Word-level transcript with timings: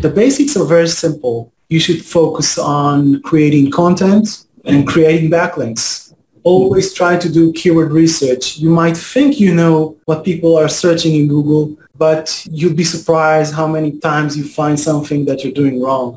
The 0.00 0.08
basics 0.08 0.56
are 0.56 0.64
very 0.64 0.88
simple. 0.88 1.52
You 1.68 1.78
should 1.78 2.02
focus 2.02 2.56
on 2.56 3.20
creating 3.20 3.70
content 3.70 4.46
and 4.64 4.86
creating 4.86 5.30
backlinks. 5.30 6.14
Always 6.42 6.94
try 6.94 7.18
to 7.18 7.28
do 7.30 7.52
keyword 7.52 7.92
research. 7.92 8.56
You 8.56 8.70
might 8.70 8.96
think 8.96 9.38
you 9.38 9.54
know 9.54 9.98
what 10.06 10.24
people 10.24 10.56
are 10.56 10.70
searching 10.70 11.16
in 11.16 11.28
Google, 11.28 11.76
but 11.98 12.46
you'll 12.50 12.72
be 12.72 12.82
surprised 12.82 13.52
how 13.52 13.66
many 13.66 13.98
times 13.98 14.38
you 14.38 14.44
find 14.44 14.80
something 14.80 15.26
that 15.26 15.44
you're 15.44 15.52
doing 15.52 15.82
wrong. 15.82 16.16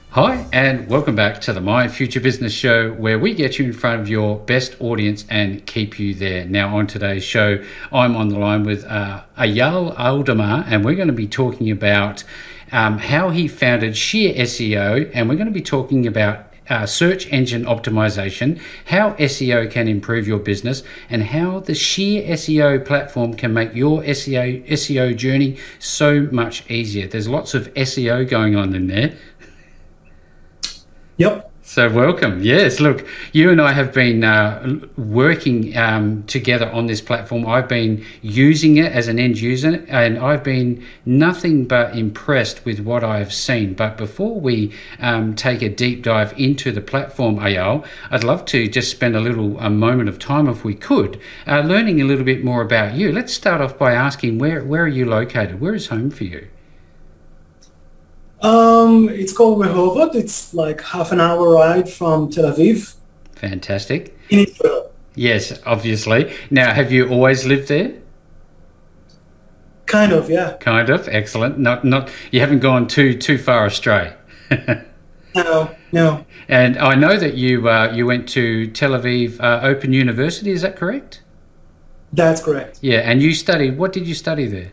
Hi, 0.15 0.45
and 0.51 0.89
welcome 0.89 1.15
back 1.15 1.39
to 1.39 1.53
the 1.53 1.61
My 1.61 1.87
Future 1.87 2.19
Business 2.19 2.51
Show, 2.51 2.91
where 2.91 3.17
we 3.17 3.33
get 3.33 3.57
you 3.57 3.63
in 3.63 3.71
front 3.71 4.01
of 4.01 4.09
your 4.09 4.39
best 4.39 4.75
audience 4.81 5.23
and 5.29 5.65
keep 5.65 5.97
you 5.97 6.13
there. 6.13 6.43
Now, 6.43 6.75
on 6.75 6.85
today's 6.85 7.23
show, 7.23 7.63
I'm 7.93 8.17
on 8.17 8.27
the 8.27 8.37
line 8.37 8.65
with 8.65 8.83
uh, 8.83 9.23
Ayal 9.37 9.95
Aldema, 9.95 10.65
and 10.67 10.83
we're 10.83 10.95
going 10.95 11.07
to 11.07 11.13
be 11.13 11.29
talking 11.29 11.71
about 11.71 12.25
um, 12.73 12.97
how 12.97 13.29
he 13.29 13.47
founded 13.47 13.95
Sheer 13.95 14.33
SEO, 14.33 15.09
and 15.13 15.29
we're 15.29 15.35
going 15.35 15.47
to 15.47 15.53
be 15.53 15.61
talking 15.61 16.05
about 16.05 16.51
uh, 16.69 16.85
search 16.85 17.31
engine 17.31 17.63
optimization, 17.63 18.59
how 18.87 19.11
SEO 19.13 19.71
can 19.71 19.87
improve 19.87 20.27
your 20.27 20.39
business, 20.39 20.83
and 21.09 21.23
how 21.23 21.59
the 21.61 21.73
Sheer 21.73 22.23
SEO 22.33 22.85
platform 22.85 23.33
can 23.33 23.53
make 23.53 23.73
your 23.73 24.01
SEO 24.03 24.67
SEO 24.67 25.15
journey 25.15 25.57
so 25.79 26.27
much 26.31 26.69
easier. 26.69 27.07
There's 27.07 27.27
lots 27.27 27.53
of 27.53 27.73
SEO 27.73 28.27
going 28.29 28.55
on 28.55 28.75
in 28.75 28.87
there. 28.87 29.13
Yep. 31.21 31.51
So 31.61 31.87
welcome. 31.87 32.41
Yes, 32.41 32.79
look, 32.79 33.05
you 33.31 33.51
and 33.51 33.61
I 33.61 33.73
have 33.73 33.93
been 33.93 34.23
uh, 34.23 34.79
working 34.97 35.77
um, 35.77 36.23
together 36.23 36.67
on 36.71 36.87
this 36.87 36.99
platform. 36.99 37.45
I've 37.45 37.67
been 37.67 38.03
using 38.23 38.77
it 38.77 38.91
as 38.91 39.07
an 39.07 39.19
end 39.19 39.39
user, 39.39 39.85
and 39.87 40.17
I've 40.17 40.43
been 40.43 40.83
nothing 41.05 41.65
but 41.65 41.95
impressed 41.95 42.65
with 42.65 42.79
what 42.79 43.03
I've 43.03 43.31
seen. 43.31 43.75
But 43.75 43.97
before 43.97 44.39
we 44.39 44.73
um, 44.99 45.35
take 45.35 45.61
a 45.61 45.69
deep 45.69 46.01
dive 46.01 46.33
into 46.39 46.71
the 46.71 46.81
platform, 46.81 47.35
Ayal, 47.35 47.85
I'd 48.09 48.23
love 48.23 48.43
to 48.45 48.67
just 48.67 48.89
spend 48.89 49.15
a 49.15 49.19
little 49.19 49.59
a 49.59 49.69
moment 49.69 50.09
of 50.09 50.17
time, 50.17 50.47
if 50.47 50.63
we 50.63 50.73
could, 50.73 51.21
uh, 51.45 51.59
learning 51.59 52.01
a 52.01 52.05
little 52.05 52.25
bit 52.25 52.43
more 52.43 52.63
about 52.63 52.95
you. 52.95 53.11
Let's 53.11 53.31
start 53.31 53.61
off 53.61 53.77
by 53.77 53.93
asking 53.93 54.39
where 54.39 54.63
where 54.63 54.85
are 54.85 54.87
you 54.87 55.05
located? 55.05 55.61
Where 55.61 55.75
is 55.75 55.89
home 55.89 56.09
for 56.09 56.23
you? 56.23 56.47
Um, 58.41 59.07
it's 59.09 59.33
called 59.33 59.59
Rehovot. 59.59 60.15
It's 60.15 60.53
like 60.53 60.81
half 60.81 61.11
an 61.11 61.21
hour 61.21 61.53
ride 61.53 61.89
from 61.89 62.29
Tel 62.29 62.45
Aviv. 62.51 62.95
Fantastic. 63.35 64.17
In 64.29 64.39
Israel. 64.39 64.91
Yes, 65.15 65.59
obviously. 65.65 66.33
Now, 66.49 66.73
have 66.73 66.91
you 66.91 67.09
always 67.09 67.45
lived 67.45 67.67
there? 67.67 67.93
Kind 69.85 70.11
of, 70.13 70.29
yeah. 70.29 70.57
Kind 70.59 70.89
of. 70.89 71.07
Excellent. 71.09 71.59
Not, 71.59 71.83
not. 71.83 72.09
You 72.31 72.39
haven't 72.39 72.59
gone 72.59 72.87
too 72.87 73.17
too 73.17 73.37
far 73.37 73.65
astray. 73.65 74.13
no, 75.35 75.75
no. 75.91 76.25
And 76.47 76.77
I 76.77 76.95
know 76.95 77.17
that 77.17 77.35
you 77.35 77.67
uh, 77.67 77.91
you 77.93 78.05
went 78.05 78.29
to 78.29 78.67
Tel 78.67 78.91
Aviv 78.91 79.39
uh, 79.41 79.59
Open 79.63 79.91
University. 79.91 80.51
Is 80.51 80.61
that 80.61 80.77
correct? 80.77 81.21
That's 82.13 82.41
correct. 82.41 82.79
Yeah, 82.81 82.99
and 82.99 83.21
you 83.21 83.33
studied. 83.33 83.77
What 83.77 83.91
did 83.91 84.07
you 84.07 84.15
study 84.15 84.45
there? 84.47 84.71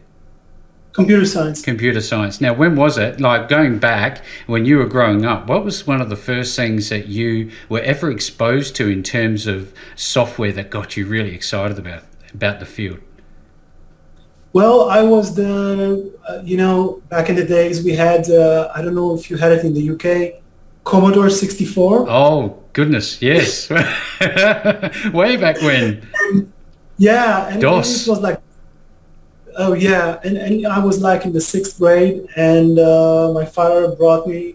Computer 0.99 1.27
science. 1.27 1.63
Computer 1.63 2.01
science. 2.01 2.41
Now, 2.41 2.55
when 2.55 2.75
was 2.75 2.99
it? 2.99 3.21
Like 3.21 3.49
going 3.49 3.79
back 3.79 4.25
when 4.49 4.65
you 4.65 4.79
were 4.79 4.87
growing 4.87 5.25
up, 5.25 5.47
what 5.47 5.65
was 5.65 5.87
one 5.87 6.01
of 6.01 6.11
the 6.11 6.17
first 6.17 6.57
things 6.57 6.89
that 6.89 7.07
you 7.07 7.53
were 7.69 7.79
ever 7.83 8.11
exposed 8.11 8.75
to 8.77 8.89
in 8.89 9.05
terms 9.05 9.47
of 9.47 9.73
software 9.95 10.51
that 10.51 10.71
got 10.71 10.97
you 10.97 11.07
really 11.07 11.37
excited 11.37 11.79
about 11.79 12.03
about 12.35 12.59
the 12.59 12.67
field? 12.67 12.99
Well, 14.53 14.91
I 14.91 15.03
was 15.03 15.37
the, 15.37 16.13
uh, 16.29 16.43
you 16.43 16.57
know, 16.57 17.01
back 17.11 17.29
in 17.29 17.37
the 17.37 17.45
days 17.45 17.85
we 17.85 17.93
had, 17.93 18.29
uh, 18.29 18.73
I 18.75 18.83
don't 18.83 18.97
know 18.97 19.15
if 19.15 19.31
you 19.31 19.37
had 19.37 19.53
it 19.53 19.65
in 19.65 19.75
the 19.75 19.91
UK, 19.91 20.43
Commodore 20.83 21.31
64. 21.31 22.07
Oh, 22.09 22.61
goodness, 22.73 23.23
yes. 23.23 23.71
Way 25.13 25.37
back 25.37 25.63
when. 25.63 26.09
And, 26.23 26.53
yeah, 26.99 27.51
and 27.51 27.61
DOS. 27.61 28.09
it 28.09 28.11
was 28.11 28.21
like 28.21 28.41
Oh 29.61 29.73
yeah, 29.73 30.21
and, 30.23 30.37
and 30.37 30.65
I 30.69 30.79
was 30.79 31.03
like 31.03 31.25
in 31.25 31.33
the 31.33 31.41
sixth 31.41 31.79
grade, 31.79 32.29
and 32.37 32.79
uh, 32.79 33.33
my 33.35 33.45
father 33.45 33.89
brought 33.89 34.29
me 34.29 34.55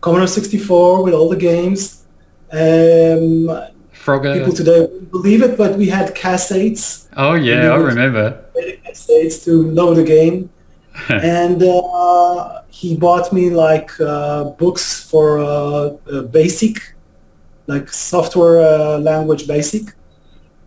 Commodore 0.00 0.26
64 0.26 1.04
with 1.04 1.12
all 1.12 1.28
the 1.28 1.36
games. 1.36 2.06
Um, 2.50 3.50
Frogger. 3.92 4.32
People 4.32 4.54
today 4.54 4.80
wouldn't 4.80 5.10
believe 5.10 5.42
it, 5.42 5.58
but 5.58 5.76
we 5.76 5.90
had 5.90 6.14
cassettes. 6.14 7.06
Oh 7.18 7.34
yeah, 7.34 7.68
I 7.68 7.76
remember. 7.76 8.42
Cassettes 8.56 9.44
to 9.44 9.70
load 9.72 9.98
the 9.98 10.04
game, 10.04 10.48
and 11.10 11.62
uh, 11.62 12.62
he 12.70 12.96
bought 12.96 13.34
me 13.34 13.50
like 13.50 13.90
uh, 14.00 14.44
books 14.44 15.04
for 15.04 15.38
uh, 15.38 15.44
uh, 15.44 16.22
basic, 16.22 16.94
like 17.66 17.90
software 17.90 18.62
uh, 18.62 18.98
language 19.00 19.46
basic 19.46 19.94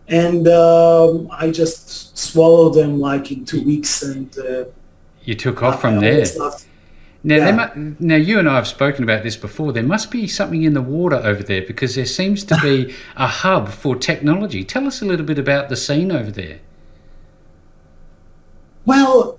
and 0.08 0.46
um, 0.48 1.28
I 1.32 1.50
just 1.50 2.16
swallowed 2.16 2.74
them 2.74 3.00
like 3.00 3.32
in 3.32 3.44
two 3.44 3.64
weeks, 3.64 4.02
and 4.02 4.36
uh, 4.38 4.64
you 5.24 5.34
took 5.34 5.62
off 5.62 5.80
from 5.80 6.00
there. 6.00 6.24
Now, 7.26 7.36
yeah. 7.36 7.70
mu- 7.74 7.96
now 8.00 8.16
you 8.16 8.38
and 8.38 8.46
I 8.46 8.56
have 8.56 8.68
spoken 8.68 9.02
about 9.02 9.22
this 9.22 9.36
before. 9.36 9.72
There 9.72 9.82
must 9.82 10.10
be 10.10 10.26
something 10.28 10.62
in 10.62 10.74
the 10.74 10.82
water 10.82 11.16
over 11.16 11.42
there 11.42 11.62
because 11.62 11.94
there 11.94 12.04
seems 12.04 12.44
to 12.44 12.58
be 12.60 12.94
a 13.16 13.26
hub 13.26 13.70
for 13.70 13.96
technology. 13.96 14.62
Tell 14.62 14.86
us 14.86 15.00
a 15.00 15.06
little 15.06 15.24
bit 15.24 15.38
about 15.38 15.70
the 15.70 15.76
scene 15.76 16.12
over 16.12 16.30
there. 16.30 16.60
Well, 18.84 19.38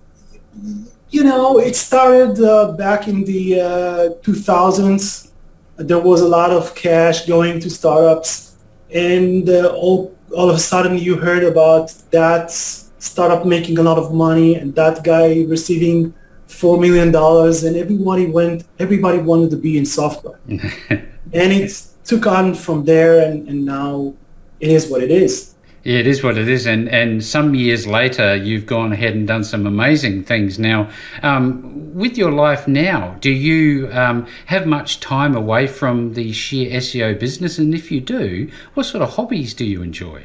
you 1.12 1.24
know, 1.24 1.60
it 1.60 1.76
started 1.76 2.44
uh, 2.44 2.72
back 2.72 3.08
in 3.08 3.24
the 3.24 3.62
uh, 3.62 4.10
2000s. 4.24 5.30
There 5.78 6.00
was 6.00 6.22
a 6.22 6.28
lot 6.28 6.50
of 6.50 6.74
cash 6.74 7.28
going 7.28 7.60
to 7.60 7.70
startups, 7.70 8.56
and 8.90 9.48
uh, 9.48 9.68
all 9.76 10.15
all 10.32 10.50
of 10.50 10.56
a 10.56 10.60
sudden 10.60 10.98
you 10.98 11.18
heard 11.18 11.44
about 11.44 11.94
that 12.12 12.52
startup 12.52 13.46
making 13.46 13.78
a 13.78 13.84
lot 13.84 13.98
of 13.98 14.14
money 14.14 14.56
and 14.56 14.74
that 14.76 15.04
guy 15.04 15.44
receiving 15.48 16.14
four 16.48 16.80
million 16.80 17.12
dollars 17.12 17.64
and 17.64 17.76
everybody 17.76 18.28
went 18.28 18.64
everybody 18.80 19.18
wanted 19.18 19.50
to 19.50 19.58
be 19.58 19.78
in 19.78 19.86
software. 19.86 20.40
And 21.34 21.52
it 21.52 21.72
took 22.06 22.28
on 22.28 22.54
from 22.54 22.86
there 22.86 23.28
and, 23.28 23.50
and 23.50 23.66
now 23.66 24.14
it 24.60 24.70
is 24.70 24.88
what 24.88 25.04
it 25.04 25.12
is 25.12 25.55
yeah, 25.86 26.00
it 26.00 26.08
is 26.08 26.24
what 26.24 26.36
it 26.36 26.48
is, 26.48 26.66
and 26.66 26.90
and 26.90 27.24
some 27.24 27.54
years 27.54 27.86
later, 27.86 28.36
you've 28.36 28.66
gone 28.66 28.92
ahead 28.92 29.14
and 29.14 29.28
done 29.28 29.44
some 29.44 29.68
amazing 29.68 30.24
things. 30.24 30.58
Now, 30.58 30.90
um, 31.22 31.94
with 31.94 32.18
your 32.18 32.32
life 32.32 32.68
now, 32.68 33.18
do 33.22 33.30
you 33.30 33.92
um, 33.92 34.26
have 34.48 34.66
much 34.66 35.00
time 35.00 35.36
away 35.36 35.68
from 35.68 36.16
the 36.16 36.34
sheer 36.34 36.72
SEO 36.82 37.20
business? 37.20 37.60
And 37.60 37.76
if 37.76 37.92
you 37.92 38.02
do, 38.02 38.50
what 38.74 38.88
sort 38.88 39.04
of 39.04 39.14
hobbies 39.14 39.54
do 39.54 39.64
you 39.64 39.84
enjoy? 39.84 40.24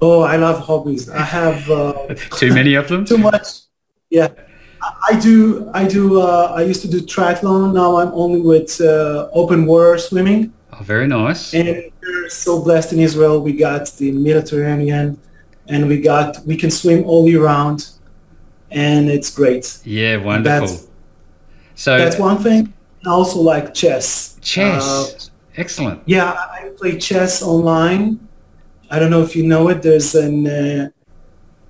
Oh, 0.00 0.22
I 0.22 0.34
love 0.34 0.58
hobbies. 0.58 1.08
I 1.08 1.22
have 1.22 1.70
uh, 1.70 1.92
too 2.36 2.52
many 2.52 2.74
of 2.74 2.88
them. 2.88 3.04
too 3.04 3.18
much. 3.18 3.46
Yeah, 4.10 4.30
I 5.08 5.16
do. 5.20 5.70
I 5.72 5.86
do. 5.86 6.20
Uh, 6.20 6.52
I 6.56 6.62
used 6.62 6.82
to 6.82 6.88
do 6.88 7.02
triathlon. 7.02 7.72
Now 7.72 7.98
I'm 7.98 8.10
only 8.14 8.40
with 8.40 8.80
uh, 8.80 9.28
open 9.32 9.64
water 9.64 9.96
swimming. 9.96 10.52
Oh, 10.72 10.82
very 10.82 11.06
nice. 11.06 11.54
And 11.54 11.92
we're 12.00 12.28
so 12.30 12.62
blessed 12.62 12.92
in 12.94 13.00
Israel. 13.00 13.40
We 13.42 13.52
got 13.52 13.90
the 13.92 14.10
Mediterranean, 14.12 15.20
and 15.68 15.86
we 15.88 16.00
got 16.00 16.44
we 16.46 16.56
can 16.56 16.70
swim 16.70 17.04
all 17.04 17.28
year 17.28 17.44
round, 17.44 17.90
and 18.70 19.10
it's 19.10 19.30
great. 19.30 19.78
Yeah, 19.84 20.16
wonderful. 20.16 20.68
That's, 20.68 20.88
so 21.74 21.98
that's 21.98 22.18
one 22.18 22.38
thing. 22.38 22.72
I 23.04 23.10
also 23.10 23.40
like 23.40 23.74
chess. 23.74 24.38
Chess, 24.40 24.82
uh, 24.82 25.30
excellent. 25.56 26.02
Yeah, 26.06 26.32
I 26.32 26.70
play 26.76 26.98
chess 26.98 27.42
online. 27.42 28.26
I 28.90 28.98
don't 28.98 29.10
know 29.10 29.22
if 29.22 29.36
you 29.36 29.46
know 29.46 29.68
it. 29.68 29.82
There's 29.82 30.14
an 30.14 30.46
uh, 30.46 30.88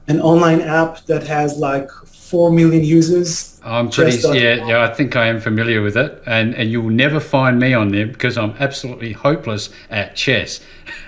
an 0.06 0.20
online 0.20 0.60
app 0.60 1.04
that 1.06 1.26
has 1.26 1.58
like 1.58 1.90
four 2.32 2.50
million 2.50 2.82
users. 2.82 3.60
I'm 3.62 3.90
pretty 3.90 4.16
yeah 4.38 4.66
yeah. 4.66 4.82
I 4.82 4.94
think 4.94 5.14
I 5.16 5.26
am 5.26 5.38
familiar 5.38 5.82
with 5.82 5.96
it, 6.04 6.10
and 6.26 6.54
and 6.54 6.70
you'll 6.72 6.96
never 7.04 7.20
find 7.20 7.58
me 7.58 7.74
on 7.74 7.90
there 7.90 8.06
because 8.06 8.38
I'm 8.38 8.54
absolutely 8.58 9.12
hopeless 9.12 9.68
at 9.90 10.16
chess. 10.16 10.60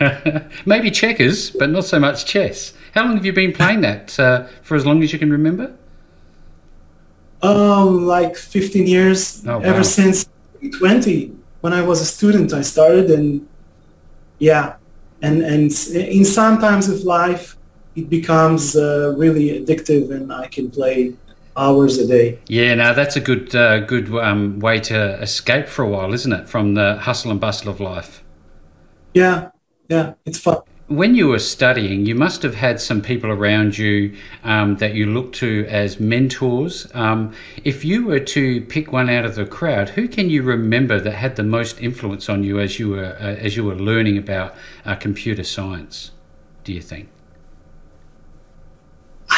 Maybe 0.67 0.91
checkers, 0.91 1.51
but 1.51 1.71
not 1.71 1.85
so 1.87 1.99
much 1.99 2.27
chess. 2.27 2.75
How 2.95 3.05
long 3.07 3.17
have 3.17 3.25
you 3.25 3.33
been 3.33 3.55
playing 3.55 3.81
that? 3.81 4.21
Uh, 4.21 4.45
for 4.63 4.77
as 4.77 4.85
long 4.85 5.03
as 5.03 5.13
you 5.13 5.19
can 5.19 5.31
remember? 5.33 5.75
Um, 7.43 8.07
like 8.07 8.37
15 8.37 8.87
years. 8.87 9.43
Oh, 9.47 9.59
wow. 9.59 9.65
Ever 9.65 9.85
since 9.85 10.29
20, 10.79 11.33
when 11.63 11.73
I 11.73 11.83
was 11.83 12.01
a 12.01 12.07
student, 12.07 12.53
I 12.53 12.63
started, 12.63 13.11
and 13.11 13.49
yeah, 14.39 14.77
and 15.23 15.43
and 15.43 15.73
in 15.95 16.25
some 16.25 16.61
times 16.61 16.87
of 16.89 17.01
life 17.19 17.57
it 17.97 18.09
becomes 18.11 18.77
uh, 18.77 19.15
really 19.17 19.61
addictive, 19.61 20.11
and 20.11 20.33
I 20.33 20.47
can 20.47 20.71
play 20.71 21.15
hours 21.57 21.99
a 21.99 22.07
day. 22.07 22.39
Yeah, 22.49 22.75
now 22.75 22.93
that's 22.93 23.17
a 23.17 23.21
good 23.21 23.55
uh, 23.55 23.81
good 23.81 24.13
um, 24.15 24.59
way 24.61 24.81
to 24.81 25.21
escape 25.21 25.69
for 25.69 25.83
a 25.83 25.89
while, 25.89 26.13
isn't 26.13 26.33
it, 26.33 26.49
from 26.49 26.75
the 26.75 26.97
hustle 26.97 27.31
and 27.31 27.41
bustle 27.41 27.71
of 27.71 27.81
life? 27.81 28.23
Yeah, 29.13 29.51
yeah, 29.89 30.15
it's 30.25 30.39
fun 30.39 30.63
when 30.87 31.15
you 31.15 31.29
were 31.29 31.39
studying, 31.39 32.05
you 32.05 32.15
must 32.15 32.43
have 32.43 32.57
had 32.57 32.79
some 32.79 33.01
people 33.01 33.31
around 33.31 33.79
you 33.79 34.15
um, 34.43 34.77
that 34.77 34.95
you 34.95 35.07
looked 35.07 35.35
to 35.37 35.67
as 35.69 35.99
mentors. 35.99 36.87
Um, 36.93 37.33
if 37.65 37.85
you 37.85 38.07
were 38.07 38.21
to 38.21 38.61
pick 38.63 38.93
one 38.93 39.09
out 39.09 39.25
of 39.25 39.35
the 39.35 39.47
crowd, 39.47 39.91
who 39.91 40.07
can 40.07 40.29
you 40.29 40.43
remember 40.43 41.01
that 41.01 41.13
had 41.13 41.37
the 41.37 41.43
most 41.43 41.81
influence 41.81 42.29
on 42.29 42.45
you 42.45 42.61
as 42.61 42.79
you 42.79 42.91
were 42.91 43.17
uh, 43.19 43.35
as 43.37 43.57
you 43.57 43.65
were 43.65 43.75
learning 43.75 44.19
about 44.19 44.55
uh, 44.85 44.95
computer 44.95 45.45
science? 45.45 46.11
Do 46.65 46.73
you 46.73 46.83
think? 46.83 47.09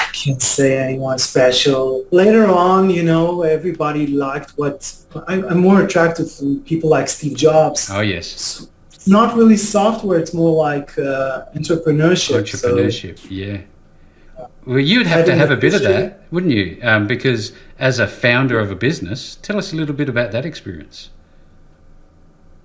I 0.00 0.04
can't 0.12 0.42
say 0.42 0.78
anyone 0.78 1.18
special. 1.18 2.04
Later 2.10 2.46
on, 2.46 2.90
you 2.90 3.02
know, 3.02 3.42
everybody 3.42 4.06
liked 4.06 4.50
what 4.56 4.78
I, 5.26 5.34
am 5.34 5.58
more 5.58 5.82
attracted 5.82 6.28
to 6.38 6.60
people 6.70 6.90
like 6.90 7.08
Steve 7.08 7.36
Jobs. 7.36 7.88
Oh 7.90 8.00
yes. 8.00 8.26
So, 8.26 8.68
not 9.06 9.36
really 9.36 9.56
software. 9.56 10.18
It's 10.18 10.34
more 10.34 10.54
like 10.68 10.98
uh, 10.98 11.46
entrepreneurship. 11.54 12.42
Entrepreneurship, 12.42 13.18
so, 13.18 13.28
yeah. 13.30 13.58
Well, 14.66 14.80
you'd 14.80 15.06
have 15.06 15.24
to 15.26 15.34
have 15.34 15.50
a 15.50 15.56
bit 15.56 15.74
of 15.74 15.82
that, 15.82 16.22
wouldn't 16.32 16.52
you? 16.52 16.78
Um, 16.82 17.06
because 17.06 17.52
as 17.78 17.98
a 17.98 18.08
founder 18.08 18.58
of 18.58 18.70
a 18.70 18.74
business, 18.74 19.36
tell 19.36 19.58
us 19.58 19.72
a 19.72 19.76
little 19.76 19.94
bit 19.94 20.08
about 20.08 20.32
that 20.32 20.44
experience. 20.44 21.10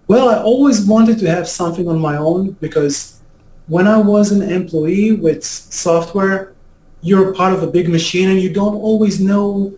Well, 0.08 0.28
I 0.30 0.42
always 0.42 0.84
wanted 0.86 1.20
to 1.20 1.30
have 1.30 1.48
something 1.48 1.88
on 1.88 2.00
my 2.00 2.18
own 2.18 2.52
because 2.60 3.22
when 3.68 3.88
I 3.88 4.00
was 4.00 4.32
an 4.32 4.42
employee 4.42 5.14
with 5.14 5.44
software, 5.44 6.54
you're 7.02 7.34
part 7.34 7.54
of 7.54 7.64
a 7.64 7.68
big 7.68 7.90
machine 7.90 8.30
and 8.30 8.40
you 8.40 8.52
don't 8.52 8.76
always 8.76 9.20
know, 9.20 9.74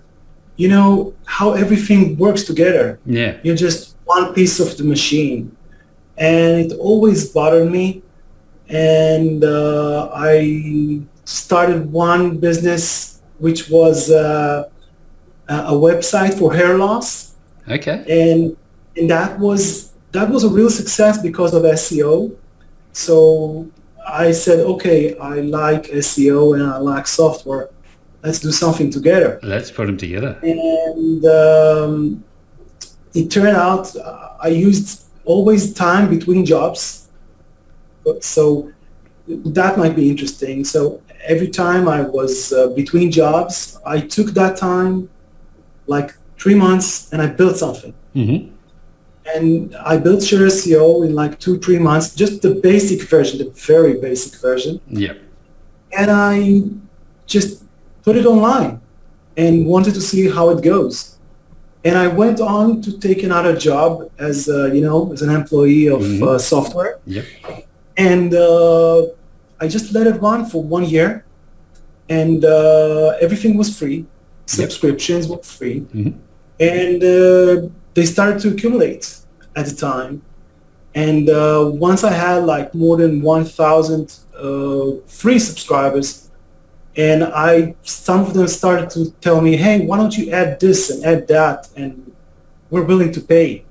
you 0.57 0.67
know, 0.67 1.13
how 1.25 1.53
everything 1.53 2.17
works 2.17 2.43
together. 2.43 2.99
Yeah. 3.05 3.37
You're 3.43 3.55
just 3.55 3.95
one 4.05 4.33
piece 4.33 4.59
of 4.59 4.77
the 4.77 4.83
machine 4.83 5.55
and 6.17 6.71
it 6.71 6.77
always 6.77 7.29
bothered 7.29 7.71
me. 7.71 8.03
And 8.69 9.43
uh, 9.43 10.09
I 10.13 11.01
started 11.25 11.91
one 11.91 12.37
business 12.37 13.21
which 13.39 13.69
was 13.69 14.09
uh, 14.09 14.69
a 15.47 15.73
website 15.73 16.37
for 16.37 16.53
hair 16.53 16.77
loss. 16.77 17.35
Okay. 17.69 18.03
And 18.07 18.57
and 18.95 19.09
that 19.09 19.39
was 19.39 19.93
that 20.11 20.29
was 20.29 20.43
a 20.43 20.49
real 20.49 20.69
success 20.69 21.21
because 21.21 21.53
of 21.53 21.63
SEO. 21.63 22.35
So 22.91 23.67
I 24.07 24.31
said, 24.31 24.59
okay, 24.59 25.17
I 25.17 25.41
like 25.41 25.83
SEO 25.83 26.55
and 26.55 26.63
I 26.63 26.77
like 26.77 27.07
software. 27.07 27.69
Let's 28.23 28.39
do 28.39 28.51
something 28.51 28.89
together. 28.89 29.39
Let's 29.43 29.69
put 29.71 29.87
them 29.87 29.97
together. 29.97 30.39
And 30.43 31.25
um, 31.25 32.23
it 33.13 33.29
turned 33.29 33.57
out 33.57 33.93
I 34.41 34.47
used 34.47 35.05
always 35.25 35.73
time 35.73 36.09
between 36.09 36.45
jobs. 36.45 37.09
So 38.21 38.71
that 39.27 39.77
might 39.77 39.95
be 39.95 40.09
interesting. 40.09 40.65
So 40.65 41.01
every 41.23 41.47
time 41.47 41.87
I 41.87 42.01
was 42.01 42.51
uh, 42.51 42.67
between 42.67 43.11
jobs, 43.11 43.79
I 43.85 44.01
took 44.01 44.27
that 44.31 44.57
time, 44.57 45.09
like 45.87 46.13
three 46.37 46.55
months, 46.55 47.11
and 47.13 47.21
I 47.21 47.27
built 47.27 47.57
something. 47.57 47.93
Mm-hmm. 48.15 48.52
And 49.35 49.75
I 49.77 49.97
built 49.97 50.23
Sheer 50.23 50.47
SEO 50.47 51.05
in 51.05 51.15
like 51.15 51.39
two, 51.39 51.57
three 51.59 51.79
months, 51.79 52.13
just 52.13 52.41
the 52.41 52.55
basic 52.55 53.03
version, 53.03 53.39
the 53.39 53.51
very 53.51 53.99
basic 53.99 54.39
version. 54.41 54.81
Yeah. 54.87 55.13
And 55.97 56.11
I 56.11 56.63
just 57.25 57.63
put 58.03 58.15
it 58.17 58.25
online 58.25 58.81
and 59.37 59.65
wanted 59.65 59.93
to 59.95 60.01
see 60.01 60.29
how 60.29 60.49
it 60.49 60.61
goes 60.63 61.13
and 61.83 61.97
I 61.97 62.07
went 62.07 62.39
on 62.39 62.81
to 62.81 62.97
take 62.97 63.23
another 63.23 63.55
job 63.55 64.09
as 64.17 64.47
uh, 64.47 64.71
you 64.73 64.81
know 64.81 65.11
as 65.11 65.21
an 65.21 65.29
employee 65.29 65.87
of 65.87 66.01
mm-hmm. 66.01 66.23
uh, 66.23 66.37
software. 66.37 66.99
Yep. 67.05 67.25
And 67.97 68.33
uh, 68.33 69.03
I 69.59 69.67
just 69.67 69.93
let 69.93 70.07
it 70.07 70.21
run 70.21 70.45
for 70.45 70.63
one 70.63 70.85
year, 70.85 71.25
and 72.09 72.43
uh, 72.45 73.17
everything 73.21 73.57
was 73.57 73.77
free. 73.77 74.05
Subscriptions 74.45 75.27
yep. 75.27 75.37
were 75.37 75.43
free, 75.43 75.81
mm-hmm. 75.81 76.17
and 76.59 77.03
uh, 77.03 77.69
they 77.93 78.05
started 78.05 78.39
to 78.41 78.49
accumulate 78.49 79.17
at 79.55 79.65
the 79.65 79.75
time. 79.75 80.21
And 80.95 81.29
uh, 81.29 81.71
once 81.73 82.03
I 82.03 82.11
had 82.11 82.43
like 82.45 82.73
more 82.73 82.97
than 82.97 83.21
1,000 83.21 84.19
free 85.07 85.39
subscribers, 85.39 86.29
and 86.95 87.23
I 87.23 87.75
some 87.81 88.21
of 88.21 88.33
them 88.33 88.47
started 88.47 88.89
to 88.91 89.11
tell 89.19 89.41
me, 89.41 89.55
"Hey, 89.55 89.85
why 89.85 89.97
don't 89.97 90.15
you 90.15 90.31
add 90.31 90.59
this 90.59 90.91
and 90.91 91.03
add 91.03 91.27
that?" 91.27 91.69
And 91.75 92.11
we're 92.69 92.83
willing 92.83 93.11
to 93.13 93.21
pay. 93.21 93.65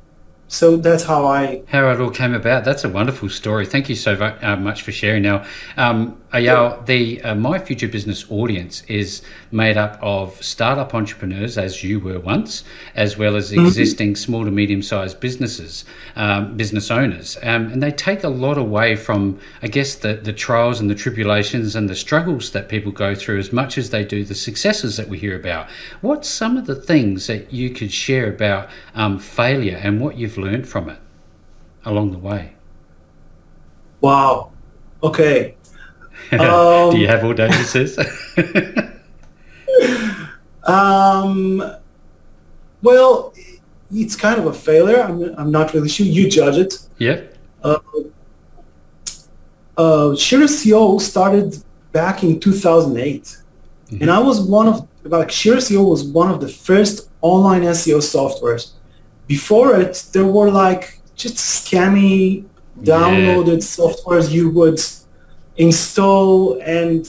So 0.52 0.76
that's 0.76 1.04
how 1.04 1.26
I 1.26 1.62
how 1.68 1.90
it 1.90 1.98
all 1.98 2.10
came 2.10 2.34
about. 2.34 2.62
That's 2.66 2.84
a 2.84 2.88
wonderful 2.90 3.30
story. 3.30 3.64
Thank 3.64 3.88
you 3.88 3.94
so 3.94 4.12
uh, 4.42 4.56
much 4.56 4.82
for 4.82 4.92
sharing. 4.92 5.22
Now, 5.22 5.46
um, 5.78 6.20
Ayal, 6.34 6.84
the 6.84 7.22
uh, 7.22 7.34
My 7.34 7.58
Future 7.58 7.88
Business 7.88 8.30
audience 8.30 8.82
is 8.82 9.22
made 9.50 9.78
up 9.78 9.98
of 10.02 10.42
startup 10.42 10.94
entrepreneurs, 10.94 11.56
as 11.56 11.82
you 11.82 12.00
were 12.00 12.18
once, 12.18 12.64
as 12.94 13.16
well 13.16 13.34
as 13.34 13.50
mm-hmm. 13.50 13.64
existing 13.64 14.14
small 14.16 14.44
to 14.44 14.50
medium 14.50 14.82
sized 14.82 15.20
businesses, 15.20 15.86
um, 16.16 16.54
business 16.54 16.90
owners, 16.90 17.38
um, 17.42 17.68
and 17.72 17.82
they 17.82 17.90
take 17.90 18.22
a 18.22 18.28
lot 18.28 18.58
away 18.58 18.94
from, 18.94 19.38
I 19.62 19.68
guess, 19.68 19.94
the 19.94 20.14
the 20.14 20.34
trials 20.34 20.80
and 20.80 20.90
the 20.90 20.94
tribulations 20.94 21.74
and 21.74 21.88
the 21.88 21.96
struggles 21.96 22.50
that 22.50 22.68
people 22.68 22.92
go 22.92 23.14
through, 23.14 23.38
as 23.38 23.54
much 23.54 23.78
as 23.78 23.88
they 23.88 24.04
do 24.04 24.22
the 24.22 24.34
successes 24.34 24.98
that 24.98 25.08
we 25.08 25.18
hear 25.18 25.34
about. 25.34 25.66
What's 26.02 26.28
some 26.28 26.58
of 26.58 26.66
the 26.66 26.76
things 26.76 27.26
that 27.26 27.54
you 27.54 27.70
could 27.70 27.90
share 27.90 28.28
about 28.28 28.68
um, 28.94 29.18
failure 29.18 29.80
and 29.82 29.98
what 29.98 30.18
you've 30.18 30.36
learned 30.42 30.68
from 30.68 30.90
it 30.90 30.98
along 31.84 32.12
the 32.12 32.18
way? 32.18 32.52
Wow. 34.00 34.52
Okay. 35.02 35.56
Um, 36.30 36.92
Do 36.92 36.98
you 36.98 37.08
have 37.08 37.24
audacious? 37.24 37.98
um, 40.62 41.62
well, 42.80 43.34
it's 43.92 44.16
kind 44.16 44.38
of 44.38 44.46
a 44.46 44.52
failure. 44.52 45.00
I'm, 45.02 45.22
I'm 45.36 45.50
not 45.50 45.74
really 45.74 45.88
sure. 45.88 46.06
You 46.06 46.30
judge 46.30 46.58
it. 46.58 46.74
Yeah. 46.98 47.22
Uh, 47.62 47.80
uh, 49.76 50.14
SEO 50.14 51.00
started 51.00 51.62
back 51.90 52.22
in 52.22 52.40
2008. 52.40 53.22
Mm-hmm. 53.22 54.02
And 54.02 54.10
I 54.10 54.20
was 54.20 54.40
one 54.40 54.68
of, 54.68 54.88
like, 55.04 55.28
SEO 55.28 55.90
was 55.90 56.04
one 56.04 56.30
of 56.30 56.40
the 56.40 56.48
first 56.48 57.10
online 57.20 57.62
SEO 57.62 57.98
softwares 57.98 58.72
before 59.36 59.68
it, 59.82 59.94
there 60.14 60.30
were 60.36 60.50
like 60.64 60.84
just 61.22 61.36
scammy 61.36 62.44
downloaded 62.92 63.60
yeah. 63.62 63.76
softwares 63.78 64.26
you 64.36 64.44
would 64.58 64.80
install 65.66 66.60
and 66.80 67.00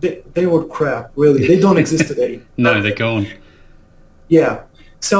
they, 0.00 0.22
they 0.36 0.46
were 0.52 0.64
crap, 0.76 1.04
really. 1.22 1.42
They 1.50 1.58
don't 1.64 1.78
exist 1.84 2.04
today. 2.12 2.34
no, 2.66 2.80
they're 2.82 3.00
gone. 3.06 3.26
Yeah. 4.28 4.54
So 5.00 5.18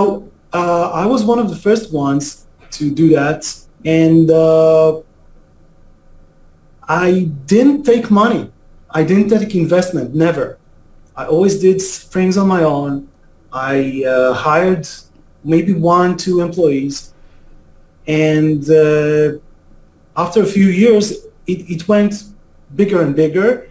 uh, 0.53 0.91
I 1.03 1.05
was 1.13 1.21
one 1.33 1.41
of 1.45 1.49
the 1.53 1.61
first 1.67 1.93
ones 1.93 2.47
to 2.77 2.85
do 3.01 3.07
that. 3.19 3.41
And 3.85 4.31
uh, 4.31 5.01
I 6.89 7.09
didn't 7.55 7.83
take 7.93 8.07
money. 8.25 8.45
I 8.99 9.03
didn't 9.11 9.29
take 9.35 9.55
investment, 9.65 10.15
never. 10.15 10.59
I 11.17 11.25
always 11.27 11.55
did 11.67 11.79
things 12.17 12.37
on 12.37 12.47
my 12.47 12.63
own. 12.63 13.09
I 13.53 14.05
uh, 14.07 14.33
hired 14.33 14.87
maybe 15.45 15.73
one, 15.73 16.17
two 16.17 16.41
employees. 16.41 17.13
And 18.07 18.69
uh, 18.69 19.39
after 20.17 20.43
a 20.43 20.47
few 20.47 20.67
years, 20.67 21.13
it, 21.47 21.71
it 21.71 21.89
went 21.89 22.25
bigger 22.75 23.03
and 23.03 23.15
bigger. 23.15 23.71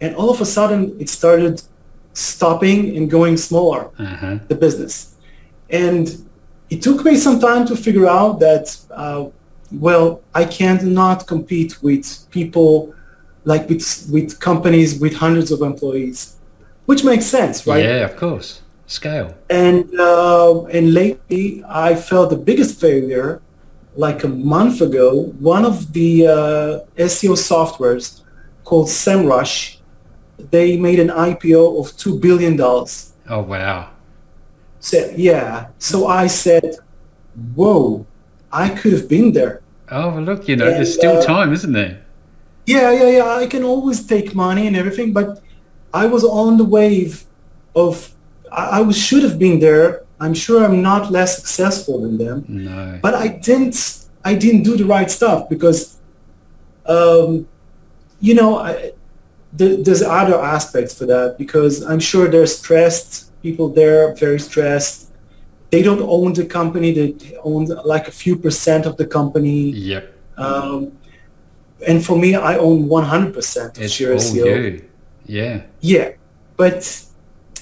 And 0.00 0.14
all 0.16 0.30
of 0.30 0.40
a 0.40 0.46
sudden, 0.46 0.96
it 1.00 1.08
started 1.08 1.62
stopping 2.12 2.96
and 2.96 3.10
going 3.10 3.36
smaller, 3.36 3.90
uh-huh. 3.98 4.38
the 4.48 4.54
business. 4.54 5.14
And 5.70 6.28
it 6.70 6.82
took 6.82 7.04
me 7.04 7.16
some 7.16 7.40
time 7.40 7.66
to 7.66 7.76
figure 7.76 8.06
out 8.06 8.40
that, 8.40 8.76
uh, 8.90 9.26
well, 9.70 10.22
I 10.34 10.44
can't 10.44 10.82
not 10.84 11.26
compete 11.26 11.82
with 11.82 12.26
people 12.30 12.94
like 13.44 13.68
with, 13.68 14.08
with 14.10 14.38
companies 14.38 15.00
with 15.00 15.14
hundreds 15.14 15.50
of 15.50 15.62
employees, 15.62 16.36
which 16.86 17.04
makes 17.04 17.24
sense, 17.26 17.66
right? 17.66 17.82
Yeah, 17.82 18.04
of 18.04 18.16
course 18.16 18.61
scale. 18.92 19.34
And 19.50 19.88
uh, 19.98 20.64
and 20.66 20.94
lately, 20.94 21.64
I 21.68 21.94
felt 21.94 22.30
the 22.30 22.36
biggest 22.36 22.80
failure. 22.80 23.40
Like 23.94 24.24
a 24.24 24.28
month 24.28 24.80
ago, 24.80 25.34
one 25.38 25.66
of 25.66 25.92
the 25.92 26.26
uh, 26.26 26.80
SEO 26.96 27.36
softwares 27.36 28.22
called 28.64 28.88
SEMrush, 28.88 29.76
they 30.50 30.78
made 30.78 30.98
an 30.98 31.08
IPO 31.08 31.78
of 31.78 31.94
two 31.98 32.18
billion 32.18 32.56
dollars. 32.56 33.12
Oh 33.28 33.42
wow! 33.42 33.90
So 34.80 35.12
yeah, 35.14 35.68
so 35.78 36.06
I 36.06 36.26
said, 36.26 36.76
"Whoa, 37.54 38.06
I 38.50 38.70
could 38.70 38.94
have 38.94 39.08
been 39.08 39.32
there." 39.32 39.60
Oh 39.90 40.08
well, 40.08 40.22
look, 40.22 40.48
you 40.48 40.56
know, 40.56 40.66
and, 40.68 40.76
there's 40.76 40.94
still 40.94 41.18
uh, 41.18 41.22
time, 41.22 41.52
isn't 41.52 41.72
there? 41.72 42.02
Yeah, 42.64 42.92
yeah, 42.92 43.10
yeah. 43.18 43.28
I 43.28 43.46
can 43.46 43.62
always 43.62 44.06
take 44.06 44.34
money 44.34 44.66
and 44.66 44.74
everything, 44.74 45.12
but 45.12 45.42
I 45.92 46.06
was 46.06 46.24
on 46.24 46.56
the 46.56 46.64
wave 46.64 47.24
of 47.74 48.11
I, 48.52 48.80
I 48.80 48.90
should 48.92 49.22
have 49.22 49.38
been 49.38 49.58
there. 49.58 50.04
I'm 50.20 50.34
sure 50.34 50.64
I'm 50.64 50.82
not 50.82 51.10
less 51.10 51.36
successful 51.36 52.02
than 52.02 52.18
them. 52.18 52.44
No. 52.48 52.98
But 53.02 53.14
I 53.14 53.28
didn't 53.28 54.06
I 54.24 54.34
didn't 54.34 54.62
do 54.62 54.76
the 54.76 54.84
right 54.84 55.10
stuff 55.10 55.48
because 55.48 55.98
um, 56.86 57.48
you 58.20 58.34
know, 58.34 58.58
I, 58.58 58.92
there's 59.52 60.02
other 60.02 60.40
aspects 60.40 60.96
for 60.96 61.06
that 61.06 61.36
because 61.38 61.82
I'm 61.82 62.00
sure 62.00 62.28
they're 62.28 62.46
stressed. 62.46 63.30
People 63.42 63.68
there 63.68 64.14
very 64.14 64.40
stressed. 64.40 65.10
They 65.70 65.82
don't 65.82 66.02
own 66.02 66.32
the 66.32 66.46
company. 66.46 66.92
They 66.92 67.36
own 67.42 67.66
like 67.84 68.08
a 68.08 68.12
few 68.12 68.36
percent 68.36 68.86
of 68.86 68.96
the 68.96 69.06
company. 69.06 69.70
Yep. 69.70 70.14
Um, 70.36 70.92
and 71.86 72.04
for 72.04 72.16
me, 72.16 72.34
I 72.34 72.56
own 72.56 72.88
100% 72.88 73.76
of 73.76 73.82
It's 73.82 73.92
Share 73.92 74.14
all 74.14 74.36
you. 74.36 74.88
Yeah. 75.26 75.62
Yeah, 75.80 76.12
but 76.56 77.04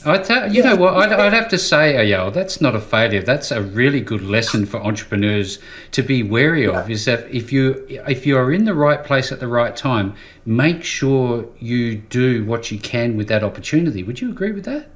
I 0.04 0.19
tell, 0.19 0.50
you 0.52 0.62
know 0.62 0.76
what, 0.76 0.95
I'd, 0.95 1.12
I'd 1.12 1.33
have 1.35 1.49
to 1.49 1.59
say, 1.59 1.95
Ayal, 1.95 2.33
that's 2.33 2.61
not 2.61 2.75
a 2.75 2.80
failure. 2.80 3.21
That's 3.23 3.50
a 3.50 3.61
really 3.61 4.00
good 4.00 4.23
lesson 4.23 4.64
for 4.64 4.78
entrepreneurs 4.78 5.59
to 5.92 6.02
be 6.02 6.23
wary 6.23 6.66
of. 6.66 6.88
Is 6.90 7.04
that 7.04 7.30
if 7.30 7.52
you 7.52 7.87
if 8.09 8.25
you 8.26 8.38
are 8.38 8.50
in 8.52 8.64
the 8.64 8.75
right 8.75 9.04
place 9.04 9.30
at 9.30 9.40
the 9.40 9.49
right 9.49 9.76
time, 9.76 10.14
make 10.47 10.85
sure 10.85 11.47
you 11.59 11.97
do 11.97 12.45
what 12.47 12.71
you 12.71 12.78
can 12.78 13.16
with 13.16 13.28
that 13.28 13.45
opportunity. 13.45 14.02
Would 14.02 14.21
you 14.23 14.30
agree 14.30 14.52
with 14.52 14.64
that? 14.64 14.88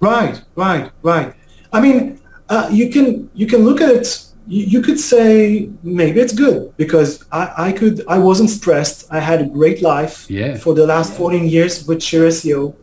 Right, 0.00 0.42
right, 0.56 0.90
right. 1.02 1.34
I 1.72 1.80
mean, 1.80 2.20
uh, 2.48 2.68
you 2.72 2.88
can 2.90 3.28
you 3.34 3.46
can 3.46 3.64
look 3.64 3.80
at 3.82 3.90
it. 3.90 4.24
You, 4.46 4.64
you 4.64 4.82
could 4.82 4.98
say 4.98 5.68
maybe 5.82 6.20
it's 6.20 6.32
good 6.32 6.74
because 6.78 7.22
I, 7.30 7.52
I 7.68 7.72
could 7.72 8.02
I 8.08 8.18
wasn't 8.18 8.48
stressed. 8.48 9.06
I 9.10 9.20
had 9.20 9.42
a 9.42 9.46
great 9.46 9.82
life 9.82 10.30
Yeah. 10.30 10.56
for 10.56 10.72
the 10.74 10.86
last 10.86 11.12
14 11.12 11.46
years 11.46 11.86
with 11.86 12.02
Sheer 12.02 12.22
SEO. 12.28 12.74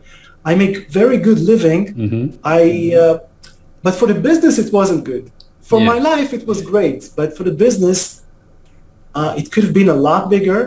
I 0.50 0.52
make 0.64 0.76
very 1.02 1.18
good 1.28 1.40
living. 1.54 1.82
Mm-hmm. 2.04 2.26
I 2.58 2.62
uh, 3.02 3.16
but 3.86 3.94
for 4.00 4.08
the 4.14 4.20
business 4.30 4.54
it 4.64 4.70
wasn't 4.80 5.02
good. 5.12 5.26
For 5.70 5.78
Yeah. 5.80 5.92
my 5.94 6.00
life 6.12 6.30
it 6.38 6.44
was 6.52 6.60
great, 6.74 7.00
but 7.20 7.30
for 7.38 7.44
the 7.50 7.56
business 7.66 8.00
uh, 9.18 9.34
it 9.40 9.46
could 9.52 9.64
have 9.68 9.76
been 9.82 9.90
a 9.98 10.00
lot 10.10 10.22
bigger. 10.36 10.62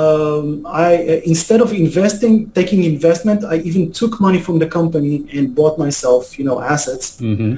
Um, 0.00 0.46
I 0.86 0.88
uh, 1.12 1.32
instead 1.32 1.60
of 1.64 1.68
investing, 1.86 2.32
taking 2.60 2.80
investment, 2.94 3.38
I 3.44 3.56
even 3.70 3.92
took 4.00 4.12
money 4.26 4.40
from 4.46 4.56
the 4.62 4.66
company 4.78 5.14
and 5.36 5.54
bought 5.58 5.74
myself, 5.86 6.22
you 6.38 6.44
know, 6.48 6.56
assets. 6.74 7.06
Mm-hmm. 7.20 7.52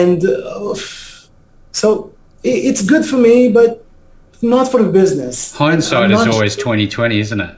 And 0.00 0.20
uh, 0.24 0.74
so 1.80 2.12
i- 2.44 2.62
it's 2.68 2.82
good 2.92 3.04
for 3.10 3.16
me, 3.16 3.36
but 3.58 3.70
not 4.42 4.64
for 4.72 4.80
the 4.82 4.90
business. 5.00 5.36
Hindsight 5.56 6.10
is 6.10 6.26
always 6.26 6.54
twenty 6.56 6.86
twenty, 6.96 7.18
isn't 7.24 7.40
it? 7.40 7.54